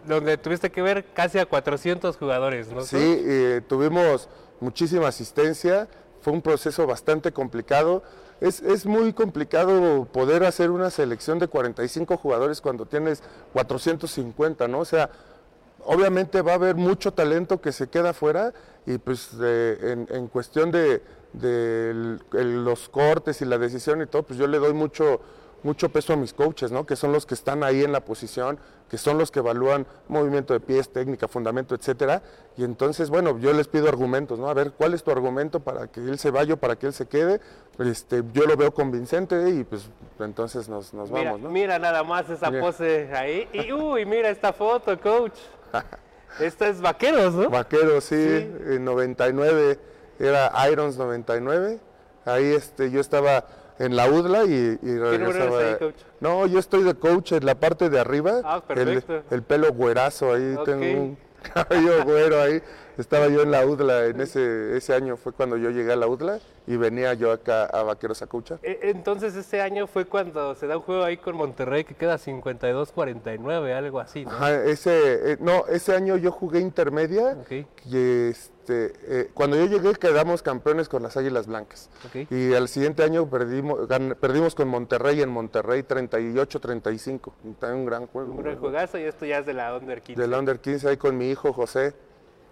donde 0.06 0.38
tuviste 0.38 0.72
que 0.72 0.82
ver 0.82 1.06
casi 1.13 1.39
a 1.39 1.46
400 1.46 2.18
jugadores, 2.18 2.70
¿no? 2.70 2.82
Sí, 2.82 2.98
eh, 3.00 3.62
tuvimos 3.68 4.27
muchísima 4.60 5.08
asistencia, 5.08 5.88
fue 6.22 6.34
un 6.34 6.42
proceso 6.42 6.86
bastante 6.86 7.32
complicado. 7.32 8.04
Es, 8.42 8.62
es, 8.62 8.86
muy 8.86 9.13
complicado 9.13 10.06
poder 10.12 10.44
hacer 10.44 10.70
una 10.70 10.89
selección 10.89 11.39
de 11.39 11.48
45 11.48 12.18
jugadores 12.18 12.60
cuando 12.60 12.86
tienes 12.86 13.24
450, 13.54 14.68
¿no? 14.68 14.80
O 14.80 14.86
sea, 14.86 15.10
obviamente 15.86 16.42
va 16.42 16.54
a 16.54 16.56
haber 16.56 16.75
mucho 16.75 17.13
talento 17.13 17.62
que 17.62 17.72
se 17.72 17.88
queda 17.88 18.13
fuera 18.13 18.54
y 18.86 18.98
pues 18.98 19.30
en, 19.39 20.08
en, 20.10 20.27
cuestión 20.27 20.72
de, 20.72 21.01
de 21.39 22.18
los 22.32 22.89
cortes 22.89 23.42
y 23.42 23.46
la 23.46 23.58
decisión 23.58 24.01
y 24.01 24.06
todo, 24.06 24.24
pues 24.24 24.39
yo 24.39 24.48
le 24.48 24.58
doy 24.58 24.74
mucho, 24.74 25.20
mucho 25.63 25.89
peso 25.89 26.13
a 26.13 26.15
mis 26.15 26.34
coaches, 26.34 26.72
¿no? 26.72 26.86
que 26.86 26.96
son 26.96 27.12
los 27.12 27.25
que 27.25 27.34
están 27.34 27.63
ahí 27.63 27.84
en 27.84 27.92
la 27.92 28.01
posición, 28.01 28.60
que 28.89 28.98
son 28.98 29.18
los 29.18 29.32
que 29.32 29.39
evalúan 29.39 29.86
movimiento 30.08 30.54
de 30.54 30.60
pies, 30.60 30.89
técnica, 30.89 31.27
fundamento, 31.27 31.74
etcétera. 31.74 32.22
Y 32.56 32.63
entonces, 32.63 33.10
bueno, 33.10 33.38
yo 33.39 33.51
les 33.51 33.68
pido 33.68 33.89
argumentos, 33.89 34.38
¿no? 34.38 34.48
A 34.48 34.54
ver, 34.54 34.72
¿cuál 34.72 34.94
es 34.94 35.04
tu 35.04 35.12
argumento 35.12 35.60
para 35.60 35.88
que 35.88 36.00
él 36.01 36.20
se 36.20 36.30
vaya, 36.30 36.56
para 36.56 36.75
que 36.75 36.86
él 36.86 36.94
se 36.94 37.08
quede? 37.08 37.42
Este, 37.80 38.24
yo 38.32 38.46
lo 38.46 38.56
veo 38.56 38.74
convincente 38.74 39.50
y 39.50 39.63
pues 39.63 39.89
entonces 40.20 40.70
nos, 40.70 40.94
nos 40.94 41.10
vamos, 41.10 41.42
¿no? 41.42 41.50
Mira 41.50 41.80
nada 41.80 42.04
más 42.04 42.30
esa 42.30 42.51
pose 42.51 43.10
ahí. 43.13 43.50
Y 43.51 43.72
uy, 43.74 44.06
mira 44.06 44.30
esta 44.30 44.54
foto, 44.54 45.00
coach. 45.00 45.38
Esta 46.39 46.68
es 46.68 46.82
Vaqueros, 46.82 47.34
¿no? 47.34 47.50
Vaqueros, 47.50 48.04
sí, 48.04 48.15
en 48.15 48.84
99 48.84 49.80
era 50.19 50.51
Irons 50.72 50.98
99. 50.98 51.79
Ahí 52.25 52.45
este, 52.45 52.89
yo 52.91 53.00
estaba 53.01 53.45
en 53.79 53.95
la 53.95 54.10
UDLA 54.10 54.45
y, 54.45 54.79
y 54.81 54.98
regresaba. 54.98 55.60
Ahí, 55.60 55.75
coach? 55.77 55.95
No, 56.19 56.48
yo 56.48 56.60
estoy 56.60 56.84
de 56.84 56.95
coach 56.95 57.34
en 57.34 57.45
la 57.45 57.55
parte 57.55 57.89
de 57.89 58.00
arriba. 58.00 58.41
Ah, 58.43 58.62
perfecto. 58.65 59.17
El, 59.17 59.24
el 59.31 59.43
pelo 59.43 59.72
güerazo 59.74 60.34
ahí, 60.34 60.55
tengo 60.65 61.01
un 61.01 61.17
cabello 61.53 62.03
güero 62.03 62.41
ahí. 62.41 62.62
Estaba 62.98 63.27
yo 63.27 63.41
en 63.41 63.51
la 63.51 63.65
UDLA, 63.65 64.05
en 64.05 64.22
ese, 64.22 64.77
ese 64.77 64.93
año 64.93 65.17
fue 65.17 65.34
cuando 65.34 65.57
yo 65.57 65.69
llegué 65.69 65.91
a 65.91 65.98
la 65.98 66.07
UDLA 66.07 66.39
y 66.65 66.77
venía 66.77 67.13
yo 67.13 67.34
acá 67.34 67.65
a 67.65 67.84
Vaqueros 67.84 68.22
a 68.22 68.27
coachar. 68.27 68.60
E, 68.63 68.79
entonces 68.84 69.36
ese 69.36 69.62
año 69.62 69.86
fue 69.86 70.05
cuando 70.05 70.55
se 70.55 70.65
da 70.65 70.77
un 70.77 70.84
juego 70.84 71.03
ahí 71.03 71.17
con 71.17 71.36
Monterrey 71.36 71.84
que 71.84 71.93
queda 71.93 72.15
52-49, 72.15 73.74
algo 73.74 74.00
así, 74.00 74.24
¿no? 74.24 74.31
Ajá, 74.31 74.63
ese, 74.63 75.34
eh, 75.34 75.38
no, 75.41 75.65
ese 75.67 75.93
año 75.93 76.15
yo 76.15 76.31
jugué 76.31 76.62
intermedia 76.62 77.38
y 77.86 78.29
este, 78.29 78.54
eh, 78.69 79.29
cuando 79.34 79.57
yo 79.57 79.65
llegué 79.65 79.93
quedamos 79.95 80.41
campeones 80.41 80.89
con 80.89 81.03
las 81.03 81.17
Águilas 81.17 81.48
Blancas. 81.48 81.89
Y 82.29 82.53
al 82.53 82.67
siguiente 82.67 83.03
año 83.03 83.29
perdimos, 83.29 83.88
perdimos 84.19 84.55
con 84.55 84.67
Monterrey 84.67 85.22
en 85.22 85.29
Monterrey 85.29 85.84
38-35. 85.84 87.31
Un 87.62 87.86
gran 87.86 88.07
juego. 88.07 88.31
Un 88.31 88.43
gran 88.43 88.57
juegazo 88.57 88.98
y 88.98 89.03
esto 89.03 89.25
ya 89.25 89.39
es 89.39 89.45
de 89.45 89.53
la 89.53 89.75
Under 89.75 90.01
15. 90.01 90.22
De 90.22 90.27
la 90.27 90.39
Under 90.39 90.60
15 90.60 90.89
ahí 90.89 90.98
con 90.98 91.17
mi 91.17 91.29
hijo 91.29 91.53
José. 91.53 91.93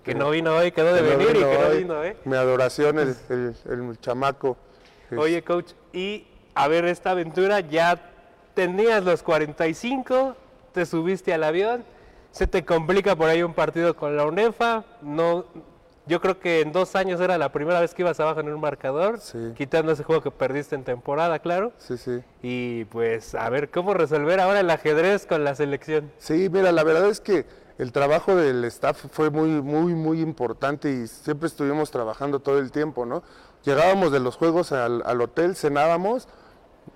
Que 0.03 0.13
no 0.13 0.29
vino 0.32 0.55
hoy, 0.55 0.72
quedó 0.72 0.93
de 0.93 1.01
venir 1.01 1.29
y 1.29 1.39
que 1.39 1.58
no 1.58 1.70
vino, 1.77 2.03
¿eh? 2.03 2.17
Mi 2.25 2.36
adoración, 2.36 3.00
el, 3.00 3.15
el, 3.29 3.55
el 3.70 4.00
chamaco. 4.01 4.58
Oye, 5.17 5.43
coach, 5.43 5.72
y 5.93 6.27
a 6.55 6.67
ver 6.67 6.86
esta 6.86 7.12
aventura, 7.12 7.62
ya 7.62 8.12
tenías 8.53 9.03
los 9.03 9.24
45, 9.24 10.36
te 10.74 10.86
subiste 10.86 11.34
al 11.34 11.43
avión, 11.43 11.86
se 12.32 12.48
te 12.48 12.65
complica 12.65 13.15
por 13.15 13.29
ahí 13.29 13.43
un 13.43 13.53
partido 13.53 13.96
con 13.96 14.17
la 14.17 14.25
UNEFA, 14.25 14.84
no, 15.01 15.46
yo 16.05 16.19
creo 16.19 16.39
que 16.39 16.62
en 16.62 16.72
dos 16.72 16.95
años 16.95 17.22
era 17.22 17.38
la 17.38 17.51
primera 17.51 17.79
vez 17.79 17.93
que 17.93 18.01
ibas 18.01 18.19
abajo 18.19 18.41
en 18.41 18.53
un 18.53 18.60
marcador, 18.60 19.19
quitando 19.55 19.91
ese 19.91 20.03
juego 20.03 20.22
que 20.22 20.31
perdiste 20.31 20.75
en 20.75 20.83
temporada, 20.83 21.39
claro. 21.39 21.72
Sí, 21.77 21.98
sí. 21.98 22.22
Y 22.41 22.86
pues 22.86 23.36
a 23.36 23.50
ver 23.50 23.69
cómo 23.69 23.93
resolver 23.93 24.39
ahora 24.39 24.60
el 24.60 24.69
ajedrez 24.69 25.25
con 25.25 25.43
la 25.43 25.55
selección. 25.55 26.12
Sí, 26.17 26.50
mira, 26.51 26.72
la 26.72 26.83
verdad 26.83 27.10
es 27.10 27.22
que 27.22 27.45
el 27.77 27.91
trabajo 27.91 28.36
del 28.36 28.63
staff 28.65 29.05
fue 29.12 29.29
muy, 29.29 29.50
muy, 29.62 29.95
muy 29.95 30.22
importante 30.22 30.91
y 30.91 31.07
siempre 31.07 31.48
estuvimos 31.48 31.89
trabajando 31.89 32.39
todo 32.39 32.60
el 32.60 32.72
tiempo, 32.72 33.05
¿no? 33.05 33.24
Llegábamos 33.63 34.12
de 34.12 34.19
los 34.19 34.36
juegos 34.36 34.72
al, 34.72 35.22
hotel, 35.22 35.55
cenábamos 35.55 36.27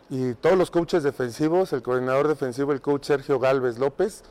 y 0.09 0.33
todos 0.35 0.57
los 0.57 0.69
coaches 0.69 1.01
defensivos, 1.03 1.71
el 1.73 1.81
coordinador 1.81 2.27
defensivo, 2.27 2.73
el 2.73 2.81
coach 2.81 3.05
Sergio 3.05 3.39
Galvez 3.39 3.79
López, 3.79 4.23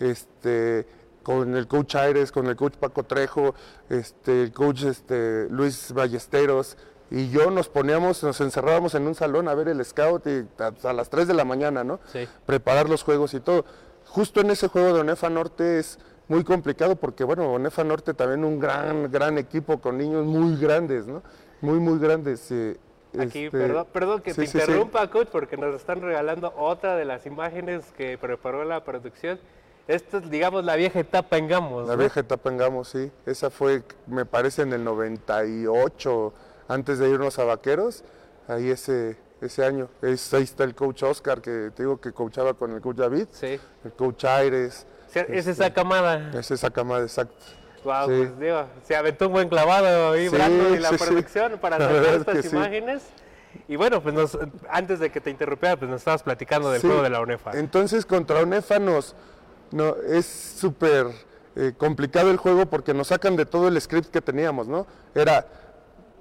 este, 0.00 0.86
con 1.24 1.56
el 1.56 1.66
coach 1.66 1.96
Aires, 1.96 2.30
con 2.30 2.46
el 2.46 2.54
coach 2.54 2.74
Paco 2.74 3.02
Trejo, 3.02 3.56
este, 3.88 4.44
el 4.44 4.52
coach 4.52 4.84
este, 4.84 5.48
Luis 5.50 5.92
Ballesteros, 5.92 6.76
y 7.10 7.30
yo 7.30 7.50
nos 7.50 7.68
poníamos, 7.68 8.22
nos 8.22 8.40
encerrábamos 8.40 8.94
en 8.94 9.08
un 9.08 9.16
salón 9.16 9.48
a 9.48 9.54
ver 9.54 9.68
el 9.68 9.84
scout 9.84 10.26
y 10.26 10.46
a, 10.86 10.92
las 10.92 11.10
3 11.10 11.26
de 11.26 11.34
la 11.34 11.44
mañana, 11.44 11.82
¿no? 11.82 11.98
Sí. 12.12 12.28
Preparar 12.46 12.88
los 12.88 13.02
juegos 13.02 13.34
y 13.34 13.40
todo 13.40 13.64
justo 14.06 14.40
en 14.40 14.50
ese 14.50 14.68
juego 14.68 14.94
de 14.94 15.00
Onefa 15.00 15.28
Norte 15.30 15.78
es 15.78 15.98
muy 16.28 16.44
complicado 16.44 16.96
porque, 16.96 17.24
bueno, 17.24 17.52
Onefa 17.52 17.84
Norte 17.84 18.14
también 18.14 18.44
un 18.44 18.58
gran, 18.58 19.10
gran 19.10 19.38
equipo 19.38 19.80
con 19.80 19.98
niños 19.98 20.24
muy 20.24 20.56
grandes, 20.56 21.06
¿no? 21.06 21.22
Muy, 21.60 21.78
muy 21.78 21.98
grandes. 21.98 22.50
Eh, 22.50 22.76
Aquí, 23.18 23.44
este, 23.44 23.50
perdón, 23.50 23.86
perdón 23.92 24.22
que 24.22 24.34
te 24.34 24.44
interrumpa, 24.44 25.08
coach, 25.10 25.28
porque 25.30 25.56
nos 25.56 25.74
están 25.74 26.00
regalando 26.00 26.52
otra 26.56 26.96
de 26.96 27.04
las 27.04 27.26
imágenes 27.26 27.84
que 27.96 28.18
preparó 28.18 28.64
la 28.64 28.84
producción. 28.84 29.38
Esta 29.86 30.18
es, 30.18 30.30
digamos, 30.30 30.64
la 30.64 30.76
vieja 30.76 30.98
etapa 31.00 31.36
en 31.36 31.48
Gamos. 31.48 31.86
La 31.86 31.96
vieja 31.96 32.20
etapa 32.20 32.48
en 32.50 32.56
Gamos, 32.56 32.88
sí. 32.88 33.10
Esa 33.26 33.50
fue, 33.50 33.82
me 34.06 34.24
parece, 34.24 34.62
en 34.62 34.72
el 34.72 34.82
98, 34.82 36.32
antes 36.68 36.98
de 36.98 37.10
irnos 37.10 37.38
a 37.38 37.44
Vaqueros. 37.44 38.02
Ahí 38.48 38.70
ese, 38.70 39.16
ese 39.40 39.64
año. 39.64 39.88
Es, 40.00 40.32
ahí 40.32 40.42
está 40.42 40.64
el 40.64 40.74
coach 40.74 41.02
Oscar, 41.02 41.40
que 41.40 41.70
te 41.74 41.82
digo 41.82 42.00
que 42.00 42.12
coachaba 42.12 42.54
con 42.54 42.72
el 42.72 42.80
coach 42.80 42.96
David. 42.96 43.26
Sí. 43.30 43.60
El 43.84 43.92
coach 43.92 44.24
Aires. 44.24 44.86
es 45.14 45.46
esa 45.46 45.66
este, 45.66 45.72
camada. 45.72 46.30
Es 46.38 46.50
esa 46.50 46.70
camada, 46.70 47.02
exacto. 47.02 47.36
Wow, 47.84 48.06
pues 48.06 48.38
digo, 48.38 48.64
se 48.82 48.96
aventó 48.96 49.26
un 49.26 49.34
buen 49.34 49.48
clavado 49.50 50.12
ahí, 50.12 50.28
Brando, 50.28 50.74
y 50.74 50.78
la 50.78 50.90
producción 50.92 51.58
para 51.60 51.78
sacar 51.78 52.14
estas 52.14 52.52
imágenes. 52.52 53.02
Y 53.68 53.76
bueno, 53.76 54.02
pues 54.02 54.14
nos, 54.14 54.38
antes 54.68 54.98
de 55.00 55.10
que 55.10 55.20
te 55.20 55.30
interrumpiera, 55.30 55.76
pues 55.76 55.90
nos 55.90 56.00
estabas 56.00 56.22
platicando 56.22 56.70
del 56.70 56.80
juego 56.80 57.02
de 57.02 57.10
la 57.10 57.20
UNEFA. 57.20 57.52
Entonces 57.52 58.04
contra 58.04 58.42
UNEFA 58.42 58.78
nos, 58.78 59.14
no, 59.74 59.96
es 59.96 60.24
súper 60.24 61.08
eh, 61.56 61.72
complicado 61.76 62.30
el 62.30 62.36
juego 62.36 62.66
porque 62.66 62.94
nos 62.94 63.08
sacan 63.08 63.36
de 63.36 63.44
todo 63.44 63.68
el 63.68 63.80
script 63.80 64.10
que 64.10 64.20
teníamos, 64.20 64.68
¿no? 64.68 64.86
Era 65.14 65.46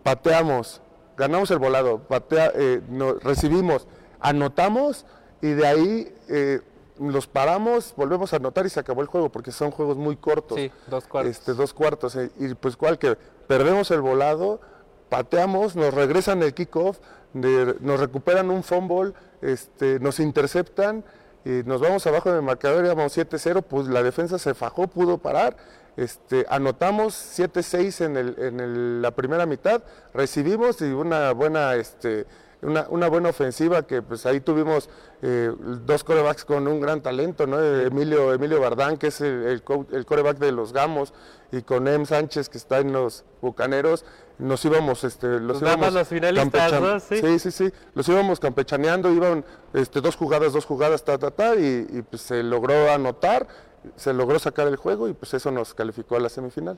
pateamos, 0.04 0.82
ganamos 1.16 1.52
el 1.52 1.60
volado, 1.60 2.00
patea, 2.00 2.52
eh, 2.56 2.82
recibimos, 3.22 3.88
anotamos 4.20 5.06
y 5.42 5.50
de 5.50 5.68
ahí 5.68 6.16
eh, 6.30 6.62
los 7.00 7.28
paramos, 7.28 7.94
volvemos 7.96 8.34
a 8.34 8.38
anotar 8.38 8.66
y 8.66 8.70
se 8.70 8.80
acabó 8.80 9.02
el 9.02 9.08
juego 9.08 9.32
porque 9.32 9.52
son 9.52 9.72
juegos 9.72 9.98
muy 9.98 10.16
cortos. 10.16 10.58
Sí, 10.58 10.72
dos 10.88 11.08
cuartos. 11.08 11.32
Este, 11.32 11.54
dos 11.54 11.74
cuartos. 11.74 12.16
Eh, 12.16 12.32
y 12.40 12.54
pues 12.56 12.76
cual 12.76 12.98
que 12.98 13.16
perdemos 13.48 13.92
el 13.92 14.02
volado, 14.02 14.62
pateamos, 15.10 15.76
nos 15.76 15.94
regresan 15.94 16.42
el 16.44 16.54
kickoff, 16.54 17.00
nos 17.34 18.00
recuperan 18.00 18.52
un 18.52 18.64
fumble, 18.64 19.14
este, 19.42 20.00
nos 20.00 20.20
interceptan 20.20 21.04
y 21.46 21.64
nos 21.66 21.82
vamos 21.82 22.06
abajo 22.08 22.32
del 22.32 22.42
marcador, 22.42 22.86
íbamos 22.86 23.18
7-0, 23.18 23.64
pues 23.64 23.88
la 23.88 24.04
defensa 24.04 24.40
se 24.40 24.54
fajó, 24.54 24.88
pudo 24.88 25.18
parar 25.18 25.56
este, 25.96 26.46
anotamos 26.50 27.14
7-6 27.14 28.06
en, 28.06 28.18
el, 28.18 28.36
en 28.40 29.02
la 29.02 29.12
primera 29.12 29.46
mitad, 29.46 29.84
recibimos 30.14 30.82
y 30.82 30.86
una 30.86 31.32
buena, 31.34 31.76
este, 31.76 32.26
una, 32.64 32.88
una, 32.90 33.08
buena 33.10 33.30
ofensiva 33.30 33.86
que 33.86 34.02
pues 34.02 34.26
ahí 34.26 34.40
tuvimos 34.40 34.90
eh, 35.22 35.52
dos 35.86 36.04
corebacks 36.04 36.46
con 36.46 36.68
un 36.68 36.80
gran 36.80 37.02
talento, 37.02 37.46
¿no? 37.46 37.62
Emilio, 37.62 38.34
Emilio 38.34 38.60
Bardán, 38.60 38.98
que 38.98 39.08
es 39.08 39.22
el, 39.22 39.62
el, 39.92 40.06
coreback 40.06 40.40
de 40.40 40.52
los 40.52 40.74
Gamos, 40.74 41.14
y 41.52 41.62
con 41.62 41.88
Em 41.88 42.06
Sánchez, 42.06 42.50
que 42.50 42.58
está 42.58 42.80
en 42.80 42.92
los 42.92 43.24
Bucaneros, 43.42 44.04
nos 44.40 44.64
íbamos, 44.66 45.04
este, 45.04 45.40
los, 45.40 45.62
íbamos 45.62 45.94
los 45.94 46.08
finalistas, 46.08 47.04
¿Sí? 47.04 47.40
¿Sí? 47.40 47.52
sí, 47.52 47.72
los 47.94 48.08
íbamos 48.10 48.40
campechaneando, 48.40 49.12
iban 49.12 49.46
este, 49.74 50.02
dos 50.02 50.16
jugadas, 50.16 50.54
dos 50.54 50.66
jugadas, 50.66 51.04
ta, 51.04 51.18
ta, 51.18 51.32
ta, 51.32 51.56
y, 51.56 51.88
y 51.90 52.02
pues 52.02 52.24
se 52.24 52.44
logró 52.44 52.92
anotar 52.92 53.48
se 53.96 54.14
logró 54.14 54.40
sacar 54.40 54.68
el 54.68 54.76
juego 54.76 55.08
y 55.08 55.14
pues 55.14 55.34
eso 55.34 55.52
nos 55.52 55.74
calificó 55.74 56.16
a 56.16 56.20
la 56.20 56.30
semifinal. 56.30 56.78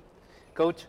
Coach, 0.55 0.83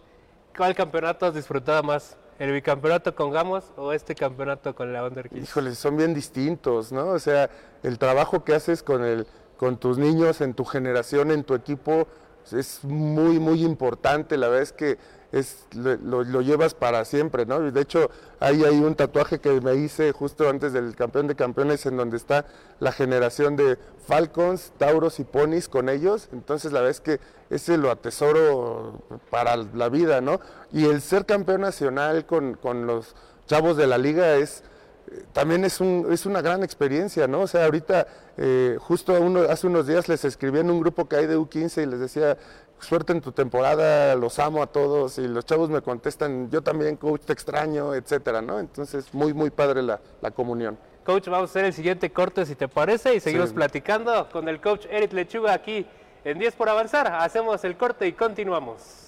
¿cuál 0.56 0.74
campeonato 0.74 1.26
has 1.26 1.34
disfrutado 1.34 1.82
más? 1.82 2.16
¿El 2.38 2.52
bicampeonato 2.52 3.14
con 3.14 3.30
Gamos 3.30 3.64
o 3.76 3.92
este 3.92 4.14
campeonato 4.14 4.74
con 4.74 4.92
la 4.92 5.04
Under 5.04 5.30
Híjole, 5.34 5.74
son 5.74 5.96
bien 5.96 6.12
distintos, 6.12 6.92
¿no? 6.92 7.08
O 7.08 7.18
sea, 7.18 7.48
el 7.82 7.98
trabajo 7.98 8.44
que 8.44 8.54
haces 8.54 8.82
con, 8.82 9.04
el, 9.04 9.26
con 9.56 9.78
tus 9.78 9.96
niños, 9.96 10.42
en 10.42 10.52
tu 10.52 10.64
generación, 10.66 11.30
en 11.30 11.44
tu 11.44 11.54
equipo, 11.54 12.06
es 12.52 12.84
muy, 12.84 13.38
muy 13.38 13.64
importante. 13.64 14.36
La 14.36 14.48
verdad 14.48 14.62
es 14.62 14.72
que 14.72 14.98
es, 15.38 15.66
lo, 15.74 16.40
llevas 16.40 16.74
para 16.74 17.04
siempre, 17.04 17.46
¿no? 17.46 17.60
De 17.60 17.80
hecho, 17.80 18.10
ahí 18.40 18.64
hay 18.64 18.78
un 18.78 18.94
tatuaje 18.94 19.38
que 19.38 19.60
me 19.60 19.74
hice 19.74 20.12
justo 20.12 20.48
antes 20.48 20.72
del 20.72 20.94
campeón 20.94 21.26
de 21.26 21.34
campeones 21.34 21.84
en 21.86 21.96
donde 21.96 22.16
está 22.16 22.46
la 22.80 22.92
generación 22.92 23.56
de 23.56 23.78
Falcons, 24.06 24.72
Tauros 24.78 25.20
y 25.20 25.24
Ponis 25.24 25.68
con 25.68 25.88
ellos. 25.88 26.28
Entonces, 26.32 26.72
la 26.72 26.80
verdad 26.80 26.90
es 26.92 27.00
que 27.00 27.20
ese 27.50 27.76
lo 27.76 27.90
atesoro 27.90 29.02
para 29.30 29.56
la 29.56 29.88
vida, 29.88 30.20
¿no? 30.20 30.40
Y 30.72 30.86
el 30.86 31.00
ser 31.00 31.26
campeón 31.26 31.60
nacional 31.60 32.26
con, 32.26 32.54
con 32.54 32.86
los 32.86 33.14
chavos 33.46 33.76
de 33.76 33.86
la 33.86 33.98
liga 33.98 34.36
es 34.36 34.62
también 35.32 35.64
es, 35.64 35.80
un, 35.80 36.08
es 36.10 36.26
una 36.26 36.42
gran 36.42 36.62
experiencia, 36.62 37.26
¿no? 37.26 37.42
O 37.42 37.46
sea, 37.46 37.64
ahorita, 37.64 38.06
eh, 38.36 38.76
justo 38.80 39.14
hace 39.48 39.66
unos 39.66 39.86
días 39.86 40.08
les 40.08 40.24
escribí 40.24 40.58
en 40.58 40.70
un 40.70 40.80
grupo 40.80 41.08
que 41.08 41.16
hay 41.16 41.26
de 41.26 41.38
U15 41.38 41.82
y 41.82 41.86
les 41.86 42.00
decía, 42.00 42.36
suerte 42.78 43.12
en 43.12 43.20
tu 43.20 43.32
temporada, 43.32 44.14
los 44.14 44.38
amo 44.38 44.62
a 44.62 44.66
todos 44.66 45.18
y 45.18 45.26
los 45.28 45.44
chavos 45.44 45.70
me 45.70 45.82
contestan, 45.82 46.50
yo 46.50 46.62
también, 46.62 46.96
coach, 46.96 47.22
te 47.22 47.32
extraño, 47.32 47.94
etcétera, 47.94 48.42
¿no? 48.42 48.60
Entonces, 48.60 49.12
muy, 49.12 49.32
muy 49.32 49.50
padre 49.50 49.82
la, 49.82 50.00
la 50.20 50.30
comunión. 50.30 50.78
Coach, 51.04 51.28
vamos 51.28 51.50
a 51.50 51.52
hacer 51.52 51.64
el 51.66 51.72
siguiente 51.72 52.10
corte 52.10 52.44
si 52.44 52.54
te 52.54 52.66
parece 52.66 53.14
y 53.14 53.20
seguimos 53.20 53.52
platicando 53.52 54.28
con 54.30 54.48
el 54.48 54.60
coach 54.60 54.86
Eric 54.90 55.12
Lechuga 55.12 55.52
aquí 55.52 55.86
en 56.24 56.38
10 56.38 56.56
por 56.56 56.68
avanzar. 56.68 57.06
Hacemos 57.06 57.62
el 57.64 57.76
corte 57.76 58.08
y 58.08 58.12
continuamos. 58.12 59.05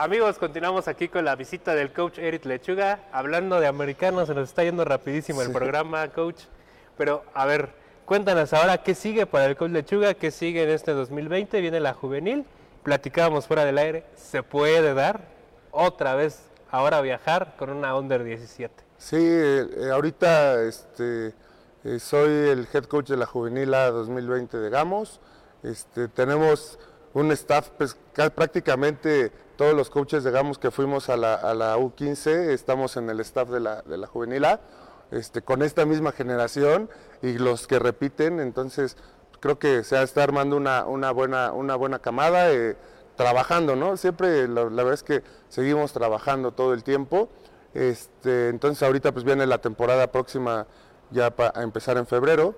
Amigos, 0.00 0.38
continuamos 0.38 0.88
aquí 0.88 1.08
con 1.08 1.26
la 1.26 1.36
visita 1.36 1.74
del 1.74 1.92
coach 1.92 2.16
Eric 2.16 2.46
Lechuga. 2.46 3.00
Hablando 3.12 3.60
de 3.60 3.66
americanos, 3.66 4.28
se 4.28 4.34
nos 4.34 4.48
está 4.48 4.64
yendo 4.64 4.82
rapidísimo 4.82 5.42
el 5.42 5.52
programa, 5.52 6.08
coach. 6.08 6.44
Pero, 6.96 7.22
a 7.34 7.44
ver, 7.44 7.68
cuéntanos 8.06 8.54
ahora 8.54 8.78
qué 8.78 8.94
sigue 8.94 9.26
para 9.26 9.44
el 9.44 9.58
coach 9.58 9.72
Lechuga, 9.72 10.14
qué 10.14 10.30
sigue 10.30 10.62
en 10.62 10.70
este 10.70 10.92
2020. 10.92 11.60
Viene 11.60 11.80
la 11.80 11.92
juvenil, 11.92 12.46
platicábamos 12.82 13.46
fuera 13.46 13.66
del 13.66 13.76
aire. 13.76 14.06
¿Se 14.16 14.42
puede 14.42 14.94
dar 14.94 15.20
otra 15.70 16.14
vez 16.14 16.44
ahora 16.70 17.02
viajar 17.02 17.54
con 17.58 17.68
una 17.68 17.94
Under 17.94 18.24
17? 18.24 18.72
Sí, 18.96 19.18
eh, 19.20 19.90
ahorita 19.92 20.62
este, 20.62 21.34
eh, 21.84 21.98
soy 21.98 22.48
el 22.48 22.66
head 22.72 22.84
coach 22.84 23.10
de 23.10 23.18
la 23.18 23.26
juvenil 23.26 23.74
A 23.74 23.90
2020 23.90 24.56
de 24.56 24.70
Gamos. 24.70 25.20
Este, 25.62 26.08
tenemos 26.08 26.78
un 27.12 27.32
staff 27.32 27.68
pues, 27.76 27.98
prácticamente 28.34 29.30
todos 29.60 29.74
los 29.74 29.90
coaches, 29.90 30.24
digamos, 30.24 30.58
que 30.58 30.70
fuimos 30.70 31.10
a 31.10 31.18
la, 31.18 31.76
U15, 31.76 32.48
estamos 32.48 32.96
en 32.96 33.10
el 33.10 33.20
staff 33.20 33.50
de 33.50 33.60
la, 33.60 33.82
de 33.82 33.98
la 33.98 34.06
juvenil 34.06 34.46
A, 34.46 34.58
este, 35.10 35.42
con 35.42 35.60
esta 35.60 35.84
misma 35.84 36.12
generación 36.12 36.88
y 37.20 37.34
los 37.34 37.66
que 37.66 37.78
repiten, 37.78 38.40
entonces 38.40 38.96
creo 39.38 39.58
que 39.58 39.84
se 39.84 40.02
está 40.02 40.22
armando 40.22 40.56
una, 40.56 40.86
una, 40.86 41.10
buena, 41.10 41.52
una 41.52 41.76
buena 41.76 41.98
camada, 41.98 42.50
eh, 42.50 42.74
trabajando, 43.16 43.76
¿no? 43.76 43.98
Siempre 43.98 44.48
la, 44.48 44.64
verdad 44.64 44.94
es 44.94 45.02
que 45.02 45.22
seguimos 45.50 45.92
trabajando 45.92 46.52
todo 46.52 46.72
el 46.72 46.82
tiempo, 46.82 47.28
este, 47.74 48.48
entonces 48.48 48.82
ahorita 48.82 49.12
pues 49.12 49.26
viene 49.26 49.44
la 49.44 49.58
temporada 49.58 50.10
próxima 50.10 50.66
ya 51.10 51.36
para 51.36 51.62
empezar 51.62 51.98
en 51.98 52.06
febrero, 52.06 52.54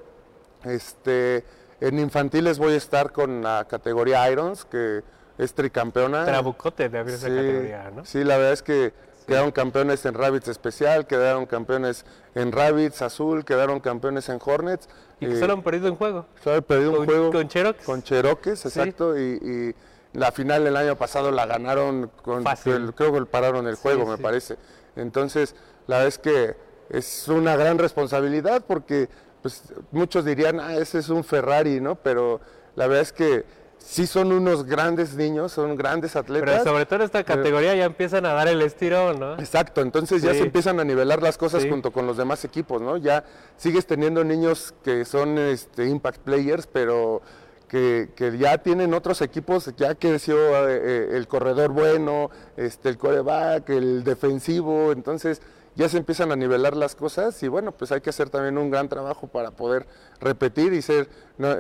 este, 0.62 1.44
en 1.80 1.98
infantiles 1.98 2.60
voy 2.60 2.74
a 2.74 2.76
estar 2.76 3.10
con 3.10 3.42
la 3.42 3.66
categoría 3.68 4.30
Irons, 4.30 4.64
que 4.64 5.02
es 5.42 5.54
tricampeona. 5.54 6.24
Trabucote 6.24 6.88
de 6.88 7.00
esa 7.00 7.28
categoría, 7.28 7.90
¿no? 7.94 8.04
Sí, 8.04 8.24
la 8.24 8.36
verdad 8.36 8.52
es 8.52 8.62
que 8.62 8.92
quedaron 9.26 9.50
campeones 9.52 10.04
en 10.04 10.14
Rabbits 10.14 10.48
especial, 10.48 11.06
quedaron 11.06 11.46
campeones 11.46 12.04
en 12.34 12.52
Rabbits 12.52 13.02
azul, 13.02 13.44
quedaron 13.44 13.80
campeones 13.80 14.28
en 14.28 14.38
Hornets. 14.44 14.88
Y 15.20 15.26
que 15.26 15.38
solo 15.38 15.54
han 15.54 15.62
perdido 15.62 15.90
un 15.90 15.96
juego. 15.96 16.26
Solo 16.42 16.56
han 16.56 16.62
perdido 16.62 17.00
un 17.00 17.06
juego. 17.06 17.32
Con 17.32 17.48
Cherokees. 17.48 17.86
Con 17.86 18.02
Cherokees, 18.02 18.66
exacto. 18.66 19.18
Y, 19.18 19.74
la 20.12 20.30
final 20.30 20.66
el 20.66 20.76
año 20.76 20.94
pasado 20.96 21.30
la 21.30 21.46
ganaron 21.46 22.10
con. 22.22 22.44
creo 22.44 23.12
que 23.14 23.24
pararon 23.24 23.66
el 23.66 23.76
juego, 23.76 24.04
me 24.04 24.18
parece. 24.18 24.56
Entonces, 24.94 25.54
la 25.86 25.96
verdad 25.96 26.08
es 26.08 26.18
que 26.18 26.56
es 26.90 27.28
una 27.28 27.56
gran 27.56 27.78
responsabilidad 27.78 28.62
porque 28.66 29.08
pues, 29.40 29.72
muchos 29.90 30.26
dirían, 30.26 30.60
ah, 30.60 30.76
ese 30.76 30.98
es 30.98 31.08
un 31.08 31.24
Ferrari, 31.24 31.80
¿no? 31.80 31.94
Pero 31.94 32.42
la 32.76 32.86
verdad 32.86 33.02
es 33.02 33.12
que 33.14 33.46
sí 33.84 34.06
son 34.06 34.32
unos 34.32 34.64
grandes 34.64 35.14
niños, 35.14 35.52
son 35.52 35.76
grandes 35.76 36.16
atletas. 36.16 36.48
Pero 36.50 36.64
sobre 36.64 36.86
todo 36.86 36.96
en 36.96 37.02
esta 37.02 37.24
categoría 37.24 37.74
ya 37.74 37.84
empiezan 37.84 38.26
a 38.26 38.32
dar 38.32 38.48
el 38.48 38.62
estirón, 38.62 39.20
¿no? 39.20 39.38
Exacto, 39.38 39.80
entonces 39.80 40.22
ya 40.22 40.32
se 40.32 40.40
empiezan 40.40 40.80
a 40.80 40.84
nivelar 40.84 41.22
las 41.22 41.38
cosas 41.38 41.64
junto 41.66 41.92
con 41.92 42.06
los 42.06 42.16
demás 42.16 42.44
equipos, 42.44 42.80
¿no? 42.80 42.96
Ya 42.96 43.24
sigues 43.56 43.86
teniendo 43.86 44.24
niños 44.24 44.74
que 44.84 45.04
son 45.04 45.38
este, 45.38 45.86
impact 45.86 46.20
players, 46.20 46.66
pero 46.66 47.22
que, 47.68 48.36
ya 48.38 48.58
tienen 48.58 48.92
otros 48.92 49.22
equipos, 49.22 49.72
ya 49.76 49.94
creció 49.94 50.36
eh, 50.68 50.80
eh, 50.82 51.08
el 51.12 51.26
corredor 51.26 51.72
bueno, 51.72 52.30
este, 52.56 52.90
el 52.90 52.98
coreback, 52.98 53.70
el 53.70 54.04
defensivo, 54.04 54.92
entonces 54.92 55.40
ya 55.74 55.88
se 55.88 55.96
empiezan 55.96 56.32
a 56.32 56.36
nivelar 56.36 56.76
las 56.76 56.94
cosas 56.94 57.42
y 57.42 57.48
bueno, 57.48 57.72
pues 57.72 57.92
hay 57.92 58.00
que 58.00 58.10
hacer 58.10 58.28
también 58.28 58.58
un 58.58 58.70
gran 58.70 58.88
trabajo 58.88 59.26
para 59.26 59.50
poder 59.52 59.86
repetir 60.20 60.72
y 60.72 60.82
ser, 60.82 61.08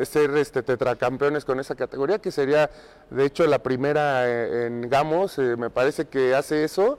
ser 0.04 0.36
este, 0.36 0.62
tetracampeones 0.62 1.44
con 1.44 1.60
esa 1.60 1.74
categoría, 1.74 2.18
que 2.18 2.30
sería 2.30 2.70
de 3.10 3.24
hecho 3.24 3.46
la 3.46 3.62
primera 3.62 4.28
eh, 4.28 4.66
en 4.66 4.88
Gamos, 4.90 5.38
eh, 5.38 5.56
me 5.56 5.70
parece 5.70 6.06
que 6.06 6.34
hace 6.34 6.64
eso 6.64 6.98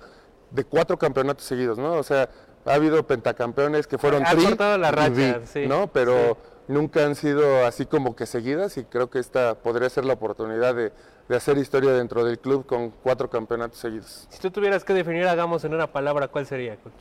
de 0.51 0.63
cuatro 0.63 0.97
campeonatos 0.97 1.45
seguidos, 1.45 1.77
¿no? 1.77 1.93
O 1.93 2.03
sea, 2.03 2.29
ha 2.65 2.73
habido 2.73 3.05
pentacampeones 3.05 3.87
que 3.87 3.97
fueron 3.97 4.25
ha 4.25 4.31
tri 4.31 4.55
la 4.57 4.91
racha, 4.91 5.41
sí, 5.45 5.67
¿no? 5.67 5.87
Pero 5.87 6.37
nunca 6.67 7.05
han 7.05 7.15
sido 7.15 7.65
así 7.65 7.85
como 7.85 8.15
que 8.15 8.25
seguidas 8.25 8.77
y 8.77 8.83
creo 8.83 9.09
que 9.09 9.19
esta 9.19 9.55
podría 9.55 9.89
ser 9.89 10.05
la 10.05 10.13
oportunidad 10.13 10.75
de 10.75 10.91
de 11.27 11.35
hacer 11.35 11.57
historia 11.57 11.91
dentro 11.91 12.23
del 12.23 12.39
club 12.39 12.65
con 12.65 12.89
cuatro 12.89 13.29
campeonatos 13.29 13.79
seguidos. 13.79 14.27
Si 14.29 14.39
tú 14.39 14.51
tuvieras 14.51 14.83
que 14.83 14.93
definir 14.93 15.27
hagamos 15.27 15.63
en 15.63 15.73
una 15.73 15.87
palabra, 15.87 16.27
¿cuál 16.27 16.45
sería, 16.45 16.75
coach? 16.77 16.93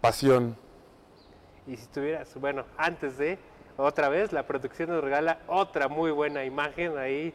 Pasión. 0.00 0.56
Y 1.66 1.76
si 1.76 1.86
tuvieras, 1.88 2.32
bueno, 2.36 2.64
antes 2.76 3.18
de, 3.18 3.38
otra 3.76 4.08
vez, 4.08 4.32
la 4.32 4.46
producción 4.46 4.90
nos 4.90 5.02
regala 5.02 5.40
otra 5.46 5.88
muy 5.88 6.10
buena 6.10 6.44
imagen 6.44 6.96
ahí, 6.96 7.34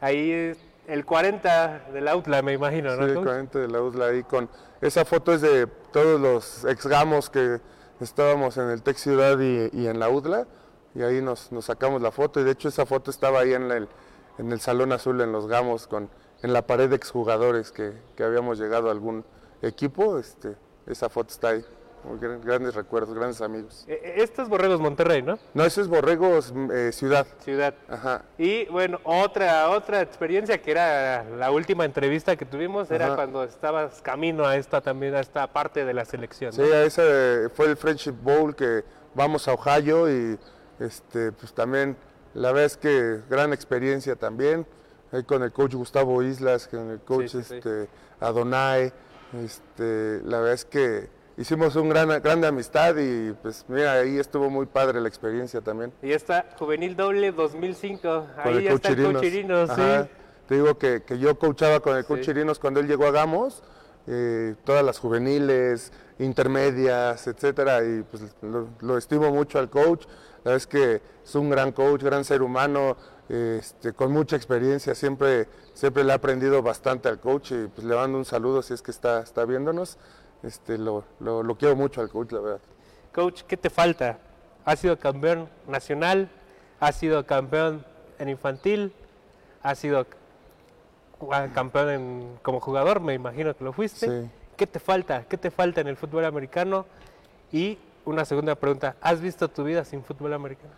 ahí 0.00 0.54
el 0.86 1.04
40 1.04 1.86
del 1.92 2.08
Outla, 2.08 2.42
me 2.42 2.52
imagino, 2.52 2.94
¿no? 2.96 3.06
Sí, 3.06 3.12
el 3.12 3.24
40 3.24 3.58
del 3.58 3.74
Outla 3.74 4.06
ahí 4.06 4.22
con, 4.22 4.48
esa 4.80 5.04
foto 5.04 5.32
es 5.32 5.40
de 5.40 5.66
todos 5.92 6.20
los 6.20 6.64
ex 6.64 6.86
gamos 6.86 7.28
que 7.28 7.60
estábamos 8.00 8.56
en 8.56 8.70
el 8.70 8.82
Tech 8.82 8.96
Ciudad 8.96 9.38
y, 9.38 9.86
en 9.86 9.98
la 9.98 10.08
UDLA, 10.08 10.46
y 10.94 11.02
ahí 11.02 11.20
nos, 11.20 11.52
nos, 11.52 11.66
sacamos 11.66 12.02
la 12.02 12.10
foto, 12.10 12.40
y 12.40 12.44
de 12.44 12.52
hecho 12.52 12.68
esa 12.68 12.86
foto 12.86 13.10
estaba 13.10 13.40
ahí 13.40 13.52
en 13.52 13.70
el 13.70 13.88
en 14.38 14.52
el 14.52 14.60
Salón 14.60 14.92
Azul 14.92 15.20
en 15.20 15.32
Los 15.32 15.46
Gamos, 15.46 15.86
con, 15.86 16.10
en 16.42 16.52
la 16.52 16.66
pared 16.66 16.90
de 16.90 16.96
exjugadores 16.96 17.72
que, 17.72 17.92
que 18.16 18.24
habíamos 18.24 18.58
llegado 18.58 18.88
a 18.88 18.92
algún 18.92 19.24
equipo. 19.62 20.18
Este, 20.18 20.56
esa 20.86 21.08
foto 21.08 21.30
está 21.30 21.50
ahí. 21.50 21.64
Grandes 22.42 22.74
recuerdos, 22.74 23.14
grandes 23.14 23.40
amigos. 23.40 23.84
E, 23.88 23.94
e, 23.94 24.22
Esto 24.22 24.42
es 24.42 24.48
Borregos 24.48 24.80
Monterrey, 24.80 25.22
¿no? 25.22 25.38
No, 25.54 25.64
ese 25.64 25.80
es 25.80 25.88
Borregos 25.88 26.52
eh, 26.72 26.90
Ciudad. 26.92 27.26
Ciudad. 27.40 27.74
Ajá. 27.88 28.22
Y 28.38 28.66
bueno, 28.66 29.00
otra 29.04 29.70
otra 29.70 30.00
experiencia 30.00 30.60
que 30.60 30.70
era 30.70 31.24
la 31.24 31.50
última 31.50 31.84
entrevista 31.84 32.36
que 32.36 32.44
tuvimos 32.44 32.90
era 32.90 33.14
cuando 33.14 33.44
estabas 33.44 34.00
camino 34.02 34.44
a 34.44 34.56
esta 34.56 34.80
también 34.80 35.14
a 35.14 35.20
esta 35.20 35.46
parte 35.52 35.84
de 35.84 35.94
la 35.94 36.04
selección. 36.04 36.52
Sí, 36.52 36.62
ese 36.62 37.48
fue 37.54 37.66
el 37.66 37.76
Friendship 37.76 38.14
Bowl 38.22 38.54
que 38.54 38.84
vamos 39.14 39.48
a 39.48 39.54
Ohio 39.54 40.10
y 40.10 40.38
este 40.78 41.32
pues 41.32 41.52
también 41.52 41.96
la 42.36 42.52
verdad 42.52 42.66
es 42.66 42.76
que 42.76 43.22
gran 43.30 43.54
experiencia 43.54 44.14
también, 44.14 44.66
ahí 45.10 45.24
con 45.24 45.42
el 45.42 45.52
coach 45.52 45.72
Gustavo 45.72 46.22
Islas, 46.22 46.68
con 46.68 46.90
el 46.90 47.00
coach 47.00 47.34
este, 47.34 47.88
Adonai, 48.20 48.92
este, 49.42 50.20
la 50.22 50.40
verdad 50.40 50.52
es 50.52 50.66
que 50.66 51.08
hicimos 51.36 51.76
un 51.76 51.88
gran 51.88 52.08
grande 52.22 52.46
amistad 52.46 52.96
y 52.96 53.32
pues 53.42 53.64
mira, 53.68 53.92
ahí 53.92 54.18
estuvo 54.18 54.50
muy 54.50 54.66
padre 54.66 55.00
la 55.00 55.08
experiencia 55.08 55.60
también. 55.60 55.92
Y 56.02 56.12
esta 56.12 56.46
Juvenil 56.58 56.96
Doble 56.96 57.32
2005, 57.32 58.26
ahí 58.36 58.64
ya 58.64 58.72
está 58.72 58.88
el 58.88 59.12
coach 59.12 59.24
Irinos, 59.24 59.70
sí. 59.74 60.08
Te 60.48 60.54
digo 60.54 60.78
que, 60.78 61.02
yo 61.18 61.38
coachaba 61.38 61.80
con 61.80 61.96
el 61.96 62.04
coach 62.04 62.28
Irinos 62.28 62.58
cuando 62.58 62.80
él 62.80 62.86
llegó 62.86 63.06
a 63.06 63.10
Gamos, 63.10 63.64
eh, 64.06 64.54
todas 64.64 64.84
las 64.84 64.98
juveniles, 64.98 65.92
intermedias, 66.20 67.26
etcétera, 67.26 67.84
y 67.84 68.02
pues 68.02 68.22
lo, 68.42 68.68
lo 68.80 68.96
estimo 68.96 69.32
mucho 69.32 69.58
al 69.58 69.68
coach 69.68 70.06
la 70.46 70.52
verdad 70.52 70.56
es 70.62 70.66
que 70.68 71.02
es 71.24 71.34
un 71.34 71.50
gran 71.50 71.72
coach, 71.72 72.04
gran 72.04 72.24
ser 72.24 72.40
humano, 72.40 72.96
este, 73.28 73.92
con 73.92 74.12
mucha 74.12 74.36
experiencia, 74.36 74.94
siempre, 74.94 75.48
siempre 75.74 76.04
le 76.04 76.12
ha 76.12 76.14
aprendido 76.14 76.62
bastante 76.62 77.08
al 77.08 77.18
coach 77.18 77.50
y 77.50 77.66
pues 77.66 77.84
le 77.84 77.96
mando 77.96 78.16
un 78.16 78.24
saludo 78.24 78.62
si 78.62 78.72
es 78.72 78.80
que 78.80 78.92
está, 78.92 79.22
está 79.22 79.44
viéndonos. 79.44 79.98
Este, 80.42 80.78
lo, 80.78 81.04
lo, 81.20 81.54
quiero 81.56 81.76
mucho 81.76 82.00
al 82.00 82.08
coach, 82.08 82.32
la 82.32 82.40
verdad. 82.40 82.60
Coach, 83.12 83.42
¿qué 83.42 83.56
te 83.56 83.70
falta? 83.70 84.18
¿Has 84.64 84.80
sido 84.80 84.98
campeón 84.98 85.48
nacional? 85.66 86.28
¿Has 86.80 86.96
sido 86.96 87.26
campeón 87.26 87.84
en 88.18 88.28
infantil? 88.28 88.92
has 89.62 89.80
sido 89.80 90.06
ah, 91.32 91.48
campeón 91.52 91.90
en- 91.90 92.38
como 92.42 92.60
jugador, 92.60 93.00
me 93.00 93.14
imagino 93.14 93.56
que 93.56 93.64
lo 93.64 93.72
fuiste. 93.72 94.06
Sí. 94.06 94.30
¿Qué 94.56 94.66
te 94.66 94.78
falta? 94.78 95.24
¿Qué 95.24 95.36
te 95.36 95.50
falta 95.50 95.80
en 95.80 95.88
el 95.88 95.96
fútbol 95.96 96.24
americano? 96.24 96.86
Y 97.50 97.78
una 98.04 98.24
segunda 98.24 98.54
pregunta, 98.54 98.94
¿has 99.00 99.20
visto 99.20 99.48
tu 99.48 99.64
vida 99.64 99.84
sin 99.84 100.04
fútbol 100.04 100.32
americano? 100.34 100.70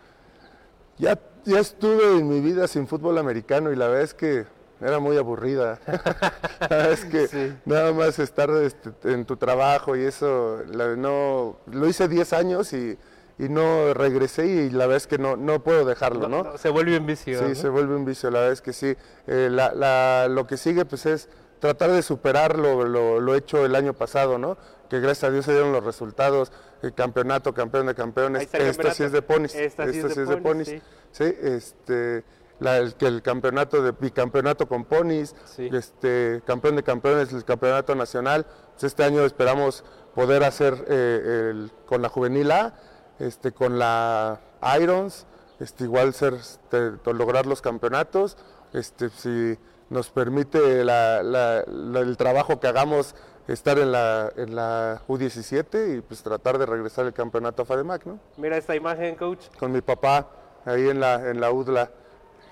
Ya, 0.97 1.19
ya 1.45 1.59
estuve 1.59 2.17
en 2.17 2.27
mi 2.27 2.41
vida 2.41 2.67
sin 2.67 2.87
fútbol 2.87 3.17
americano 3.19 3.71
y 3.71 3.75
la 3.75 3.87
verdad 3.87 4.03
es 4.03 4.13
que 4.15 4.45
era 4.81 4.99
muy 4.99 5.17
aburrida. 5.17 5.79
es 6.91 7.05
que 7.05 7.27
Sí. 7.27 7.53
nada 7.65 7.93
más 7.93 8.19
estar 8.19 8.49
este, 8.51 8.91
en 9.03 9.25
tu 9.25 9.37
trabajo 9.37 9.95
y 9.95 10.03
eso, 10.03 10.59
la- 10.71 10.95
no, 10.95 11.57
lo 11.71 11.87
hice 11.87 12.07
10 12.07 12.33
años 12.33 12.73
y, 12.73 12.97
y 13.37 13.49
no 13.49 13.93
regresé 13.93 14.45
y 14.47 14.69
la 14.69 14.85
verdad 14.85 14.97
es 14.97 15.07
que 15.07 15.17
no, 15.17 15.35
no 15.37 15.63
puedo 15.63 15.85
dejarlo, 15.85 16.27
¿no? 16.27 16.43
No, 16.43 16.57
se 16.57 16.69
vuelve 16.69 16.97
un 16.97 17.05
vicio. 17.05 17.39
Sí, 17.39 17.45
¿no? 17.49 17.55
se 17.55 17.69
vuelve 17.69 17.95
un 17.95 18.05
vicio, 18.05 18.29
la 18.31 18.39
verdad 18.39 18.53
es 18.53 18.61
que 18.61 18.73
sí. 18.73 18.95
Eh, 19.27 19.49
la- 19.51 19.73
la- 19.73 20.27
lo 20.29 20.45
que 20.47 20.57
sigue 20.57 20.85
pues 20.85 21.05
es 21.05 21.29
tratar 21.59 21.91
de 21.91 22.01
superar 22.01 22.57
lo, 22.57 22.85
lo- 22.85 23.19
lo 23.19 23.35
hecho 23.35 23.65
el 23.65 23.75
año 23.75 23.93
pasado, 23.93 24.37
¿no? 24.37 24.57
Que 24.89 24.99
gracias 24.99 25.25
a 25.25 25.31
Dios 25.31 25.45
se 25.45 25.51
dieron 25.51 25.71
los 25.71 25.83
resultados, 25.83 26.51
el 26.81 26.93
campeonato, 26.93 27.53
campeón 27.53 27.85
de 27.87 27.95
campeones. 27.95 28.49
Esta 28.53 28.91
sí 28.93 29.03
es 29.03 29.11
de 29.11 29.21
ponis. 29.21 29.53
Esta 29.53 29.91
sí 29.91 29.99
es 29.99 30.15
de 30.15 30.25
ponis, 30.37 30.41
ponis. 30.41 30.67
sí. 30.67 30.81
Sí, 31.11 31.23
este, 31.43 32.23
la- 32.59 32.77
el, 32.77 32.95
que 32.95 33.07
el 33.07 33.21
campeonato 33.21 33.81
de 33.81 33.91
bicampeonato 33.91 34.67
con 34.67 34.85
ponis, 34.85 35.35
Sí. 35.45 35.69
este, 35.73 36.41
campeón 36.45 36.75
de 36.75 36.83
campeones, 36.83 37.31
el 37.33 37.45
campeonato 37.45 37.95
nacional. 37.95 38.45
Pues, 38.73 38.83
este 38.85 39.03
año 39.03 39.21
esperamos 39.25 39.83
poder 40.15 40.43
hacer 40.43 40.85
eh, 40.87 41.49
el- 41.51 41.71
con 41.85 42.01
la 42.01 42.09
juvenil 42.09 42.51
A, 42.51 42.73
este, 43.19 43.51
con 43.51 43.79
la 43.79 44.39
Irons, 44.79 45.25
este, 45.59 45.83
igual 45.85 46.13
ser, 46.13 46.33
este, 46.33 46.91
lograr 47.13 47.45
los 47.45 47.61
campeonatos. 47.61 48.37
Este, 48.73 49.09
si 49.09 49.57
nos 49.89 50.09
permite 50.09 50.83
la- 50.83 51.23
la- 51.23 51.63
la- 51.67 51.99
el 51.99 52.15
trabajo 52.17 52.59
que 52.59 52.67
hagamos 52.67 53.15
estar 53.47 53.79
en 53.79 53.91
la, 53.91 54.31
en 54.35 54.55
la 54.55 55.01
U17 55.07 55.97
y 55.97 56.01
pues 56.01 56.21
tratar 56.21 56.59
de 56.59 56.67
regresar 56.67 57.07
el 57.07 57.13
campeonato 57.13 57.63
a 57.63 57.65
FADEMAC, 57.65 58.05
¿no? 58.05 58.19
Mira 58.37 58.57
esta 58.57 58.75
imagen, 58.75 59.15
coach. 59.15 59.47
Con 59.59 59.71
mi 59.71 59.81
papá 59.81 60.29
ahí 60.65 60.87
en 60.89 60.99
la, 60.99 61.15
en 61.29 61.41
la 61.41 61.51
UDLA. 61.51 61.89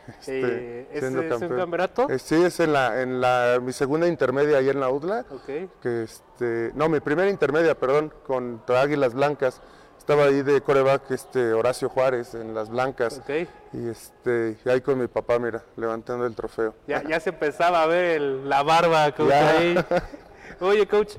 este, 0.20 0.42
Eh, 0.82 0.88
¿ese 0.92 1.00
siendo 1.00 1.22
es 1.22 1.32
un 1.34 1.40
campeón. 1.40 1.60
campeonato? 1.60 2.10
Eh, 2.10 2.20
sí, 2.20 2.36
es 2.44 2.60
en 2.60 2.74
la, 2.74 3.02
en 3.02 3.20
la, 3.22 3.60
mi 3.62 3.74
segunda 3.74 4.08
intermedia 4.08 4.58
ahí 4.58 4.70
en 4.70 4.80
la 4.80 4.90
UDLA. 4.90 5.26
Ok. 5.32 5.46
Que 5.82 6.04
este, 6.04 6.72
no, 6.76 6.90
mi 6.90 7.00
primera 7.00 7.30
intermedia, 7.30 7.76
perdón, 7.78 8.14
contra 8.26 8.82
Águilas 8.82 9.14
Blancas. 9.14 9.62
Estaba 9.98 10.24
ahí 10.24 10.42
de 10.42 10.62
coreback 10.62 11.12
este, 11.12 11.52
Horacio 11.52 11.90
Juárez 11.90 12.34
en 12.34 12.54
las 12.56 12.70
Blancas. 12.70 13.20
Ok. 13.22 13.48
Y, 13.74 13.90
este, 13.90 14.58
y 14.64 14.70
ahí 14.70 14.80
con 14.80 14.98
mi 14.98 15.08
papá, 15.08 15.38
mira, 15.38 15.64
levantando 15.76 16.26
el 16.26 16.34
trofeo. 16.34 16.74
Ya, 16.88 17.04
ya 17.04 17.20
se 17.20 17.32
empezaba 17.32 17.84
a 17.84 17.88
ver 17.88 18.16
el- 18.22 18.48
la 18.48 18.64
barba, 18.64 19.12
coach, 19.12 19.28
Ya. 19.30 19.50
ahí. 19.58 19.76
Oye, 20.62 20.88
coach, 20.88 21.16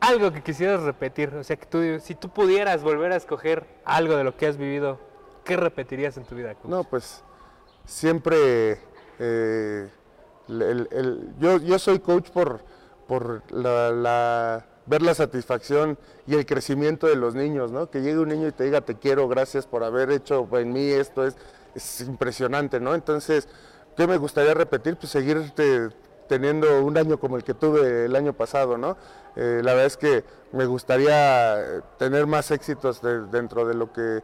algo 0.00 0.32
que 0.32 0.42
quisieras 0.42 0.82
repetir. 0.84 1.34
O 1.34 1.44
sea, 1.44 1.56
que 1.56 1.66
tú, 1.66 1.80
si 2.00 2.14
tú 2.14 2.30
pudieras 2.30 2.82
volver 2.82 3.12
a 3.12 3.16
escoger 3.16 3.66
algo 3.84 4.16
de 4.16 4.24
lo 4.24 4.34
que 4.36 4.46
has 4.46 4.56
vivido, 4.56 4.98
¿qué 5.44 5.58
repetirías 5.58 6.16
en 6.16 6.24
tu 6.24 6.34
vida, 6.34 6.54
coach? 6.54 6.70
No, 6.70 6.84
pues 6.84 7.22
siempre 7.88 8.78
eh, 9.18 9.88
el- 10.48 11.34
yo, 11.38 11.58
yo 11.58 11.78
soy 11.78 11.98
coach 11.98 12.30
por, 12.30 12.60
por 13.06 13.42
la, 13.52 13.90
la- 13.90 14.66
ver 14.86 15.02
la 15.02 15.14
satisfacción 15.14 15.98
y 16.26 16.34
el 16.34 16.46
crecimiento 16.46 17.06
de 17.06 17.16
los 17.16 17.34
niños, 17.34 17.72
¿no? 17.72 17.90
Que 17.90 18.00
llegue 18.00 18.18
un 18.18 18.28
niño 18.28 18.48
y 18.48 18.52
te 18.52 18.64
diga 18.64 18.80
te 18.82 18.94
quiero, 18.96 19.28
gracias 19.28 19.66
por 19.66 19.84
haber 19.84 20.10
hecho 20.10 20.48
en 20.52 20.72
mí 20.72 20.88
esto, 20.90 21.26
es, 21.26 21.36
es 21.74 22.00
impresionante, 22.02 22.80
¿no? 22.80 22.94
Entonces, 22.94 23.48
¿qué 23.96 24.06
me 24.06 24.16
gustaría 24.16 24.54
repetir? 24.54 24.96
Pues 24.96 25.10
seguir 25.12 25.52
teniendo 26.28 26.82
un 26.82 26.96
año 26.96 27.18
como 27.18 27.36
el 27.36 27.44
que 27.44 27.54
tuve 27.54 28.04
el 28.06 28.16
año 28.16 28.32
pasado, 28.34 28.78
¿no? 28.78 28.96
Eh, 29.36 29.60
la 29.62 29.72
verdad 29.72 29.86
es 29.86 29.96
que 29.96 30.24
me 30.52 30.66
gustaría 30.66 31.82
tener 31.98 32.26
más 32.26 32.50
éxitos 32.50 33.00
de- 33.02 33.26
dentro 33.26 33.66
de 33.66 33.74
lo 33.74 33.92
que 33.92 34.22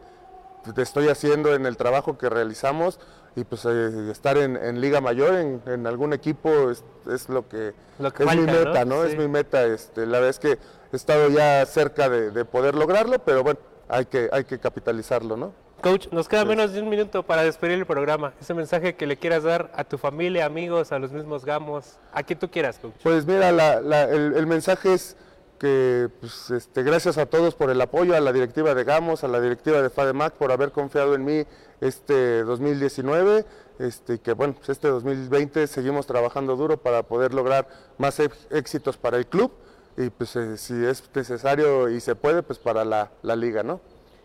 estoy 0.77 1.09
haciendo 1.09 1.55
en 1.55 1.67
el 1.67 1.77
trabajo 1.77 2.17
que 2.19 2.29
realizamos 2.29 2.99
y 3.37 3.45
pues 3.45 3.65
eh, 3.65 4.11
estar 4.11 4.37
en, 4.37 4.57
en 4.57 4.81
Liga 4.81 5.01
Mayor, 5.01 5.35
en, 5.35 5.61
en 5.67 5.87
algún 5.87 6.13
equipo, 6.13 6.71
es, 6.71 6.85
es 7.11 7.29
lo 7.29 7.49
que, 7.49 7.73
Lo 7.99 8.13
que 8.13 8.25
es 8.25 8.37
mi 8.37 8.43
meta, 8.43 8.85
¿no? 8.85 9.03
Sí. 9.03 9.09
Es 9.11 9.17
mi 9.19 9.27
meta. 9.29 9.65
Este, 9.65 10.07
la 10.07 10.19
verdad 10.19 10.31
es 10.31 10.39
que 10.39 10.59
he 10.93 10.97
estado 10.97 11.29
ya 11.29 11.65
cerca 11.67 12.09
de, 12.09 12.31
de 12.31 12.45
poder 12.45 12.75
lograrlo, 12.77 13.19
pero 13.19 13.43
bueno, 13.43 13.59
hay 13.89 14.07
que, 14.07 14.29
hay 14.33 14.45
que 14.45 14.59
capitalizarlo, 14.59 15.37
¿no? 15.37 15.53
Coach, 15.83 16.07
nos 16.13 16.29
queda 16.29 16.47
menos 16.47 16.73
de 16.73 16.81
un 16.81 16.89
minuto 16.89 17.25
para 17.25 17.43
despedir 17.43 17.75
el 17.79 17.85
programa. 17.85 18.33
Ese 18.41 18.55
mensaje 18.55 18.95
que 18.95 19.07
le 19.07 19.19
quieras 19.19 19.43
dar 19.43 19.71
a 19.75 19.85
tu 19.85 19.99
familia, 19.99 20.47
amigos, 20.47 20.93
a 20.93 20.99
los 20.99 21.13
mismos 21.13 21.45
gamos, 21.45 21.99
a 22.13 22.23
quien 22.23 22.39
tú 22.39 22.49
quieras, 22.51 22.79
coach. 22.79 22.95
Pues 23.03 23.27
mira, 23.27 23.53
la- 23.53 23.81
la- 23.83 24.05
el, 24.05 24.35
el 24.35 24.47
mensaje 24.47 24.95
es 24.95 25.15
que 25.59 26.09
pues, 26.21 26.51
este, 26.51 26.83
gracias 26.83 27.17
a 27.19 27.27
todos 27.27 27.55
por 27.55 27.71
el 27.71 27.81
apoyo, 27.81 28.17
a 28.17 28.21
la 28.21 28.33
directiva 28.33 28.75
de 28.75 28.85
Gamos, 28.85 29.25
a 29.25 29.29
la 29.29 29.41
directiva 29.41 29.81
de 29.83 29.91
FADEMAC 29.91 30.35
por 30.35 30.53
haber 30.53 30.73
confiado 30.73 31.15
en 31.15 31.25
mí 31.25 31.45
este 31.81 32.43
2019, 32.45 33.45
este, 33.79 34.15
y 34.15 34.19
que 34.19 34.33
bueno, 34.33 34.55
pues 34.55 34.69
este 34.69 34.89
2020 34.89 35.67
seguimos 35.67 36.07
trabajando 36.07 36.57
duro 36.57 36.77
para 36.77 37.03
poder 37.05 37.35
lograr 37.35 37.69
más 37.99 38.21
éxitos 38.51 38.97
para 38.97 39.17
el 39.17 39.27
club 39.27 39.53
y 39.97 40.11
pues 40.11 40.35
eh, 40.37 40.57
si 40.57 40.75
es 40.85 41.03
necesario 41.15 41.89
y 41.89 42.01
se 42.01 42.15
puede, 42.17 42.43
pues 42.43 42.59
para 42.59 42.85
la, 42.85 43.11
la 43.23 43.37
liga, 43.37 43.63
¿no? 43.63 43.81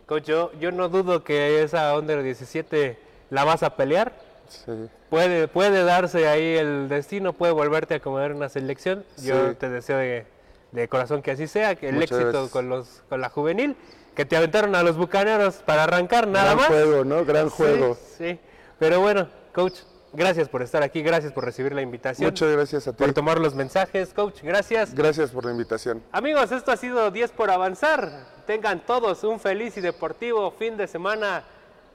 Coach, 0.08 0.24
yo, 0.24 0.52
yo 0.60 0.72
no 0.72 0.90
dudo 0.90 1.24
que 1.24 1.62
esa 1.62 1.96
Under 1.98 2.24
17 2.24 2.98
la 3.30 3.44
vas 3.44 3.62
a 3.62 3.76
pelear. 3.76 4.14
Sí. 4.48 4.72
Puede, 5.12 5.48
puede 5.48 5.84
darse 5.84 6.28
ahí 6.28 6.56
el 6.58 6.90
destino, 6.90 7.34
puede 7.34 7.52
volverte 7.54 7.94
a 7.94 7.98
acomodar 7.98 8.34
una 8.34 8.50
selección. 8.50 9.04
Yo 9.18 9.50
Sí. 9.50 9.56
te 9.60 9.70
deseo 9.70 9.98
de, 10.00 10.26
de 10.72 10.88
corazón 10.88 11.22
que 11.22 11.32
así 11.32 11.48
sea, 11.48 11.76
que 11.76 11.90
el 11.90 11.96
Muchas 11.96 12.12
éxito 12.12 12.32
gracias. 12.32 12.52
con, 12.52 12.70
los, 12.70 13.02
con 13.10 13.22
la 13.22 13.30
juvenil, 13.30 13.76
que 14.16 14.26
te 14.26 14.36
aventaron 14.38 14.76
a 14.76 14.84
los 14.84 14.98
bucaneros 14.98 15.56
para 15.66 15.84
arrancar 15.84 16.28
nada 16.28 16.46
Gran 16.46 16.58
más. 16.58 16.68
juego, 16.68 17.04
¿no? 17.06 17.26
Gran 17.26 17.50
Sí, 17.50 17.56
juego. 17.58 17.98
Sí, 18.18 18.40
pero 18.78 19.00
bueno, 19.02 19.28
coach, 19.54 19.80
gracias 20.14 20.48
por 20.50 20.62
estar 20.62 20.84
aquí, 20.84 21.02
gracias 21.02 21.32
por 21.34 21.44
recibir 21.46 21.74
la 21.74 21.82
invitación, 21.82 22.30
Muchas 22.30 22.52
gracias 22.52 22.88
a 22.88 22.92
ti. 22.94 22.98
por 23.04 23.14
tomar 23.14 23.40
los 23.40 23.56
mensajes, 23.56 24.14
coach, 24.14 24.42
gracias. 24.44 24.94
Gracias 24.94 25.32
por 25.32 25.46
la 25.46 25.52
invitación. 25.52 26.04
Amigos, 26.12 26.52
esto 26.52 26.72
ha 26.72 26.78
sido 26.78 27.10
10 27.12 27.32
por 27.32 27.50
avanzar. 27.50 28.28
Tengan 28.46 28.80
todos 28.86 29.24
un 29.24 29.40
feliz 29.40 29.78
y 29.78 29.82
deportivo 29.82 30.52
fin 30.52 30.76
de 30.78 30.88
semana. 30.88 31.44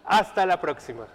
Hasta 0.04 0.44
la 0.46 0.60
próxima. 0.60 1.06